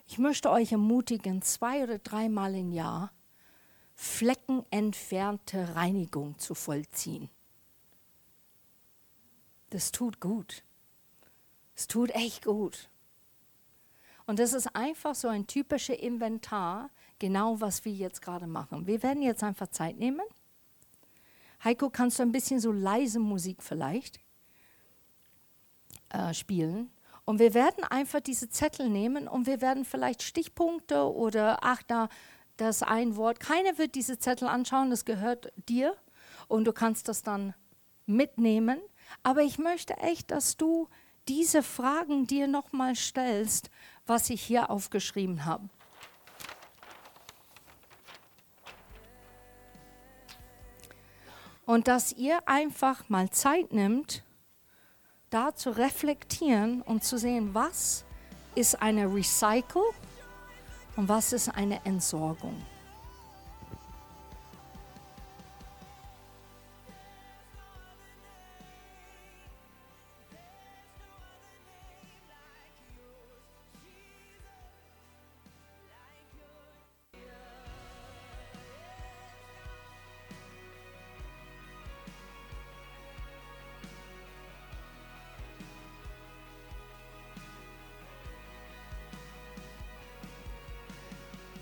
Ich 0.07 0.17
möchte 0.17 0.49
euch 0.49 0.71
ermutigen, 0.71 1.43
zwei 1.43 1.83
oder 1.83 1.99
dreimal 1.99 2.55
im 2.55 2.71
Jahr 2.71 3.11
fleckenentfernte 3.97 5.75
Reinigung 5.75 6.37
zu 6.37 6.53
vollziehen. 6.53 7.29
Das 9.71 9.91
tut 9.91 10.21
gut. 10.21 10.63
Es 11.75 11.87
tut 11.87 12.11
echt 12.11 12.45
gut. 12.45 12.89
Und 14.27 14.39
das 14.39 14.53
ist 14.53 14.75
einfach 14.75 15.15
so 15.15 15.27
ein 15.27 15.47
typischer 15.47 15.99
Inventar, 15.99 16.91
genau 17.17 17.59
was 17.59 17.85
wir 17.85 17.91
jetzt 17.91 18.21
gerade 18.21 18.45
machen. 18.45 18.85
Wir 18.85 19.01
werden 19.01 19.23
jetzt 19.23 19.43
einfach 19.43 19.67
Zeit 19.67 19.97
nehmen. 19.97 20.25
Heiko, 21.63 21.89
kannst 21.89 22.19
du 22.19 22.23
ein 22.23 22.31
bisschen 22.31 22.59
so 22.59 22.71
leise 22.71 23.19
Musik 23.19 23.63
vielleicht 23.63 24.19
äh, 26.09 26.35
spielen? 26.35 26.91
Und 27.25 27.39
wir 27.39 27.55
werden 27.55 27.83
einfach 27.83 28.21
diese 28.21 28.49
Zettel 28.49 28.89
nehmen 28.89 29.27
und 29.27 29.47
wir 29.47 29.59
werden 29.59 29.85
vielleicht 29.85 30.21
Stichpunkte 30.21 31.11
oder 31.11 31.59
ach, 31.61 31.81
da 31.83 32.09
das 32.57 32.83
ein 32.83 33.15
Wort. 33.15 33.39
Keiner 33.39 33.77
wird 33.77 33.95
diese 33.95 34.19
Zettel 34.19 34.47
anschauen, 34.47 34.89
das 34.89 35.05
gehört 35.05 35.51
dir 35.69 35.95
und 36.47 36.65
du 36.65 36.73
kannst 36.73 37.07
das 37.07 37.23
dann 37.23 37.53
mitnehmen. 38.05 38.79
Aber 39.23 39.41
ich 39.41 39.57
möchte 39.57 39.97
echt, 39.97 40.31
dass 40.31 40.57
du 40.57 40.89
diese 41.27 41.63
Fragen 41.63 42.27
dir 42.27 42.47
nochmal 42.47 42.95
stellst, 42.95 43.69
was 44.05 44.29
ich 44.29 44.41
hier 44.41 44.69
aufgeschrieben 44.69 45.45
habe. 45.45 45.69
Und 51.65 51.89
dass 51.89 52.13
ihr 52.13 52.47
einfach 52.47 53.09
mal 53.09 53.29
Zeit 53.29 53.73
nimmt, 53.73 54.23
da 55.29 55.53
zu 55.53 55.69
reflektieren 55.71 56.81
und 56.81 57.03
zu 57.03 57.17
sehen, 57.17 57.53
was 57.53 58.05
ist 58.55 58.81
eine 58.81 59.13
Recycle 59.13 59.83
und 60.97 61.07
was 61.07 61.31
ist 61.31 61.49
eine 61.49 61.79
Entsorgung. 61.85 62.55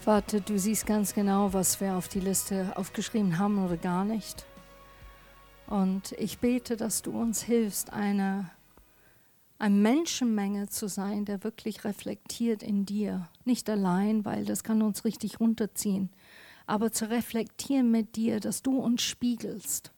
Vater, 0.05 0.39
du 0.39 0.59
siehst 0.59 0.85
ganz 0.85 1.15
genau, 1.15 1.51
was 1.51 1.81
wir 1.81 1.95
auf 1.95 2.07
die 2.07 2.19
Liste 2.19 2.73
aufgeschrieben 2.75 3.39
haben 3.39 3.65
oder 3.65 3.75
gar 3.75 4.05
nicht. 4.05 4.45
Und 5.65 6.11
ich 6.19 6.37
bete, 6.37 6.77
dass 6.77 7.01
du 7.01 7.09
uns 7.09 7.41
hilfst, 7.41 7.91
eine, 7.91 8.51
eine 9.57 9.73
Menschenmenge 9.73 10.69
zu 10.69 10.87
sein, 10.87 11.25
der 11.25 11.43
wirklich 11.43 11.85
reflektiert 11.85 12.61
in 12.61 12.85
dir. 12.85 13.27
Nicht 13.45 13.67
allein, 13.67 14.25
weil 14.25 14.45
das 14.45 14.63
kann 14.63 14.83
uns 14.83 15.05
richtig 15.05 15.39
runterziehen, 15.39 16.11
aber 16.67 16.91
zu 16.91 17.09
reflektieren 17.09 17.89
mit 17.89 18.15
dir, 18.15 18.39
dass 18.39 18.61
du 18.61 18.77
uns 18.77 19.01
spiegelst 19.01 19.91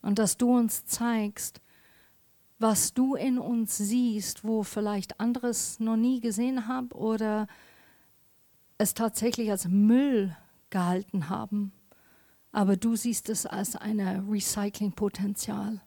und 0.00 0.18
dass 0.18 0.38
du 0.38 0.56
uns 0.56 0.86
zeigst, 0.86 1.60
was 2.58 2.94
du 2.94 3.14
in 3.14 3.38
uns 3.38 3.76
siehst, 3.76 4.42
wo 4.42 4.62
vielleicht 4.62 5.20
anderes 5.20 5.80
noch 5.80 5.96
nie 5.96 6.20
gesehen 6.20 6.66
haben 6.66 6.92
oder 6.92 7.46
es 8.78 8.94
tatsächlich 8.94 9.50
als 9.50 9.68
Müll 9.68 10.36
gehalten 10.70 11.28
haben, 11.28 11.72
aber 12.50 12.76
du 12.76 12.96
siehst 12.96 13.28
es 13.28 13.46
als 13.46 13.76
ein 13.76 14.00
Recyclingpotenzial. 14.00 15.80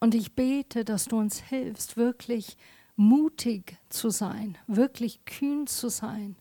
Und 0.00 0.14
ich 0.14 0.34
bete, 0.34 0.84
dass 0.84 1.06
du 1.06 1.18
uns 1.18 1.40
hilfst, 1.40 1.96
wirklich 1.96 2.56
mutig 2.96 3.78
zu 3.88 4.10
sein, 4.10 4.56
wirklich 4.66 5.24
kühn 5.24 5.66
zu 5.66 5.88
sein, 5.88 6.36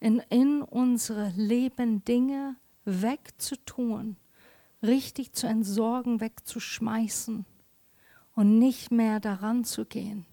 in, 0.00 0.22
in 0.30 0.62
unsere 0.62 1.30
Leben 1.36 2.04
Dinge 2.04 2.56
wegzutun, 2.84 4.16
richtig 4.82 5.32
zu 5.32 5.46
entsorgen, 5.46 6.20
wegzuschmeißen 6.20 7.44
und 8.34 8.58
nicht 8.58 8.90
mehr 8.90 9.20
daran 9.20 9.64
zu 9.64 9.84
gehen 9.84 10.26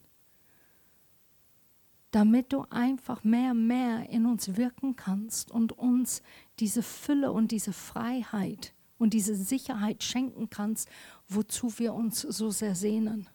damit 2.15 2.53
du 2.53 2.63
einfach 2.69 3.25
mehr, 3.25 3.53
mehr 3.53 4.09
in 4.09 4.25
uns 4.25 4.55
wirken 4.55 4.95
kannst 4.95 5.51
und 5.51 5.73
uns 5.73 6.21
diese 6.59 6.81
Fülle 6.81 7.33
und 7.33 7.51
diese 7.51 7.73
Freiheit 7.73 8.73
und 8.97 9.11
diese 9.13 9.35
Sicherheit 9.35 10.01
schenken 10.01 10.49
kannst, 10.49 10.87
wozu 11.27 11.77
wir 11.77 11.93
uns 11.93 12.21
so 12.21 12.51
sehr 12.51 12.73
sehnen. 12.73 13.27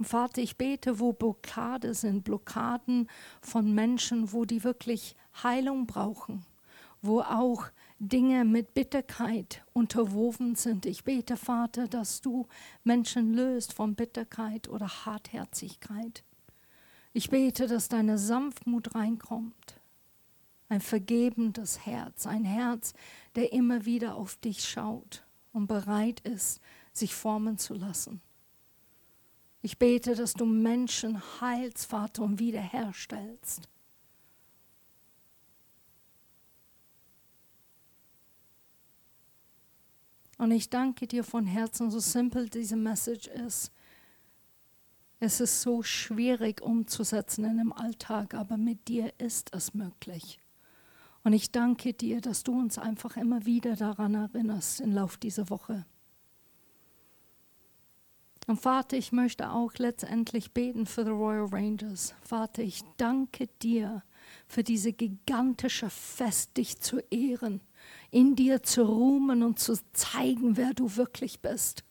Vater, 0.00 0.40
ich 0.40 0.56
bete, 0.56 0.98
wo 0.98 1.12
Blockade 1.12 1.92
sind, 1.92 2.24
Blockaden 2.24 3.10
von 3.42 3.74
Menschen, 3.74 4.32
wo 4.32 4.46
die 4.46 4.64
wirklich 4.64 5.16
Heilung 5.42 5.86
brauchen, 5.86 6.46
wo 7.02 7.20
auch 7.20 7.66
Dinge 7.98 8.44
mit 8.44 8.74
Bitterkeit 8.74 9.64
unterwoben 9.72 10.56
sind. 10.56 10.86
Ich 10.86 11.04
bete, 11.04 11.36
Vater, 11.36 11.88
dass 11.88 12.20
du 12.20 12.46
Menschen 12.82 13.32
löst 13.34 13.72
von 13.72 13.94
Bitterkeit 13.94 14.68
oder 14.68 14.88
Hartherzigkeit. 14.88 16.24
Ich 17.12 17.30
bete, 17.30 17.66
dass 17.66 17.88
deine 17.88 18.18
Sanftmut 18.18 18.94
reinkommt. 18.94 19.80
Ein 20.68 20.80
vergebendes 20.80 21.86
Herz, 21.86 22.26
ein 22.26 22.44
Herz, 22.44 22.94
der 23.36 23.52
immer 23.52 23.84
wieder 23.84 24.16
auf 24.16 24.36
dich 24.36 24.64
schaut 24.64 25.24
und 25.52 25.68
bereit 25.68 26.20
ist, 26.20 26.60
sich 26.92 27.14
formen 27.14 27.58
zu 27.58 27.74
lassen. 27.74 28.20
Ich 29.62 29.78
bete, 29.78 30.14
dass 30.14 30.34
du 30.34 30.44
Menschen 30.44 31.22
heilst, 31.40 31.86
Vater, 31.86 32.22
und 32.22 32.38
wiederherstellst. 32.38 33.68
Und 40.38 40.50
ich 40.50 40.68
danke 40.68 41.06
dir 41.06 41.24
von 41.24 41.46
Herzen, 41.46 41.90
so 41.90 42.00
simpel 42.00 42.48
diese 42.48 42.76
Message 42.76 43.28
ist. 43.28 43.72
Es 45.20 45.40
ist 45.40 45.62
so 45.62 45.82
schwierig 45.82 46.60
umzusetzen 46.60 47.44
in 47.44 47.58
dem 47.58 47.72
Alltag, 47.72 48.34
aber 48.34 48.56
mit 48.56 48.88
dir 48.88 49.12
ist 49.18 49.54
es 49.54 49.72
möglich. 49.72 50.38
Und 51.22 51.32
ich 51.32 51.50
danke 51.50 51.94
dir, 51.94 52.20
dass 52.20 52.42
du 52.42 52.52
uns 52.52 52.78
einfach 52.78 53.16
immer 53.16 53.46
wieder 53.46 53.76
daran 53.76 54.14
erinnerst 54.14 54.80
im 54.80 54.92
Lauf 54.92 55.16
dieser 55.16 55.48
Woche. 55.48 55.86
Und 58.46 58.60
Vater, 58.60 58.98
ich 58.98 59.12
möchte 59.12 59.50
auch 59.50 59.72
letztendlich 59.78 60.52
beten 60.52 60.84
für 60.84 61.04
die 61.04 61.10
Royal 61.10 61.46
Rangers. 61.46 62.14
Vater, 62.20 62.62
ich 62.62 62.82
danke 62.98 63.48
dir 63.62 64.02
für 64.46 64.62
diese 64.62 64.92
gigantische 64.92 65.88
Fest, 65.88 66.58
dich 66.58 66.78
zu 66.80 66.98
ehren 67.10 67.62
in 68.10 68.36
dir 68.36 68.62
zu 68.62 68.84
ruhen 68.84 69.42
und 69.42 69.58
zu 69.58 69.74
zeigen, 69.92 70.56
wer 70.56 70.72
du 70.72 70.96
wirklich 70.96 71.40
bist. 71.40 71.84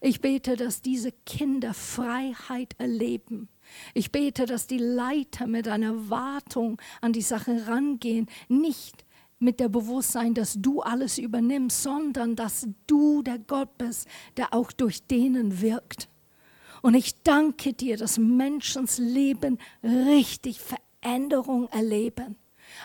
Ich 0.00 0.20
bete, 0.20 0.56
dass 0.56 0.82
diese 0.82 1.12
Kinder 1.12 1.74
Freiheit 1.74 2.74
erleben. 2.78 3.48
Ich 3.94 4.10
bete, 4.10 4.46
dass 4.46 4.66
die 4.66 4.78
Leiter 4.78 5.46
mit 5.46 5.68
einer 5.68 6.10
Wartung 6.10 6.80
an 7.00 7.12
die 7.12 7.22
Sache 7.22 7.66
rangehen, 7.66 8.28
nicht 8.48 9.04
mit 9.38 9.60
der 9.60 9.68
Bewusstsein, 9.68 10.34
dass 10.34 10.54
du 10.58 10.80
alles 10.80 11.18
übernimmst, 11.18 11.82
sondern 11.82 12.36
dass 12.36 12.66
du 12.86 13.22
der 13.22 13.38
Gott 13.38 13.76
bist, 13.76 14.08
der 14.36 14.54
auch 14.54 14.72
durch 14.72 15.06
denen 15.06 15.60
wirkt. 15.60 16.08
Und 16.80 16.94
ich 16.94 17.22
danke 17.22 17.72
dir, 17.72 17.96
dass 17.96 18.18
Menschens 18.18 18.98
Leben 18.98 19.58
richtig 19.82 20.60
Veränderung 20.60 21.68
erleben 21.68 22.36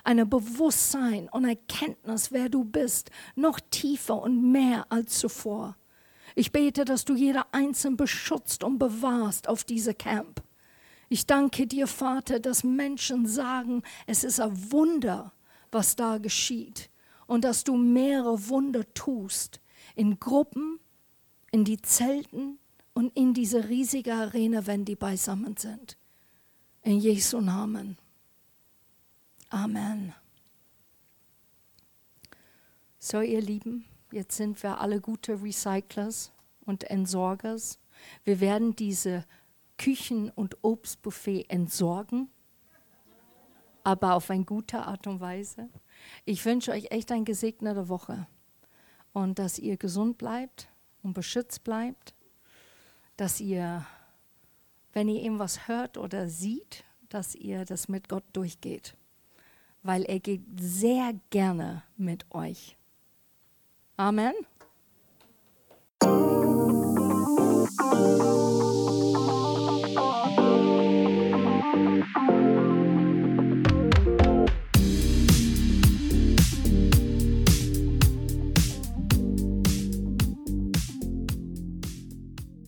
eine 0.04 0.26
Bewusstsein 0.26 1.30
und 1.30 1.46
Erkenntnis, 1.46 2.32
wer 2.32 2.50
du 2.50 2.64
bist, 2.64 3.12
noch 3.36 3.60
tiefer 3.72 4.22
und 4.22 4.52
mehr 4.52 4.86
als 4.90 5.20
zuvor. 5.20 5.76
Ich 6.36 6.52
bete, 6.52 6.86
dass 6.86 7.06
du 7.06 7.16
jeder 7.16 7.48
Einzelne 7.52 7.96
beschützt 7.96 8.64
und 8.64 8.78
bewahrst 8.78 9.50
auf 9.50 9.64
diese 9.64 9.94
Camp. 9.94 10.44
Ich 11.10 11.26
danke 11.26 11.68
dir, 11.68 11.88
Vater, 11.88 12.40
dass 12.40 12.64
Menschen 12.64 13.26
sagen, 13.26 13.82
es 14.06 14.24
ist 14.24 14.40
ein 14.40 14.72
Wunder, 14.72 15.34
was 15.72 15.96
da 15.96 16.18
geschieht 16.18 16.90
und 17.28 17.44
dass 17.44 17.64
du 17.64 17.76
mehrere 17.76 18.50
Wunder 18.50 18.94
tust 18.94 19.62
in 19.96 20.20
Gruppen, 20.20 20.80
in 21.52 21.64
die 21.64 21.82
Zelten 21.82 22.60
und 22.94 23.16
in 23.16 23.34
diese 23.34 23.70
riesige 23.70 24.14
Arena, 24.14 24.68
wenn 24.68 24.86
die 24.86 24.96
beisammen 24.96 25.56
sind. 25.58 25.98
In 26.84 27.00
Jesu 27.00 27.42
Namen. 27.42 27.98
Amen. 29.50 30.14
So, 33.00 33.22
ihr 33.22 33.40
Lieben, 33.40 33.86
jetzt 34.12 34.36
sind 34.36 34.62
wir 34.62 34.82
alle 34.82 35.00
gute 35.00 35.42
Recyclers 35.42 36.34
und 36.66 36.84
Entsorgers. 36.84 37.80
Wir 38.26 38.42
werden 38.42 38.76
diese 38.76 39.24
Küchen- 39.78 40.32
und 40.32 40.58
Obstbuffet 40.64 41.46
entsorgen, 41.48 42.30
aber 43.86 44.16
auf 44.16 44.30
eine 44.30 44.44
gute 44.44 44.80
Art 44.80 45.08
und 45.08 45.22
Weise. 45.22 45.70
Ich 46.26 46.44
wünsche 46.44 46.72
euch 46.72 46.92
echt 46.92 47.10
eine 47.14 47.24
gesegnete 47.24 47.88
Woche 47.88 48.28
und 49.14 49.40
dass 49.40 49.60
ihr 49.60 49.78
gesund 49.78 50.18
bleibt 50.18 50.68
und 51.04 51.14
beschützt 51.14 51.64
bleibt, 51.64 52.16
dass 53.16 53.40
ihr, 53.40 53.86
wenn 54.92 55.08
ihr 55.08 55.24
irgendwas 55.24 55.70
hört 55.70 55.98
oder 55.98 56.28
sieht, 56.28 56.84
dass 57.08 57.34
ihr 57.34 57.64
das 57.64 57.88
mit 57.88 58.10
Gott 58.10 58.26
durchgeht, 58.34 58.97
weil 59.84 60.04
er 60.04 60.20
geht 60.20 60.42
sehr 60.60 61.14
gerne 61.30 61.84
mit 61.98 62.26
euch. 62.32 62.76
Amen. 63.98 64.34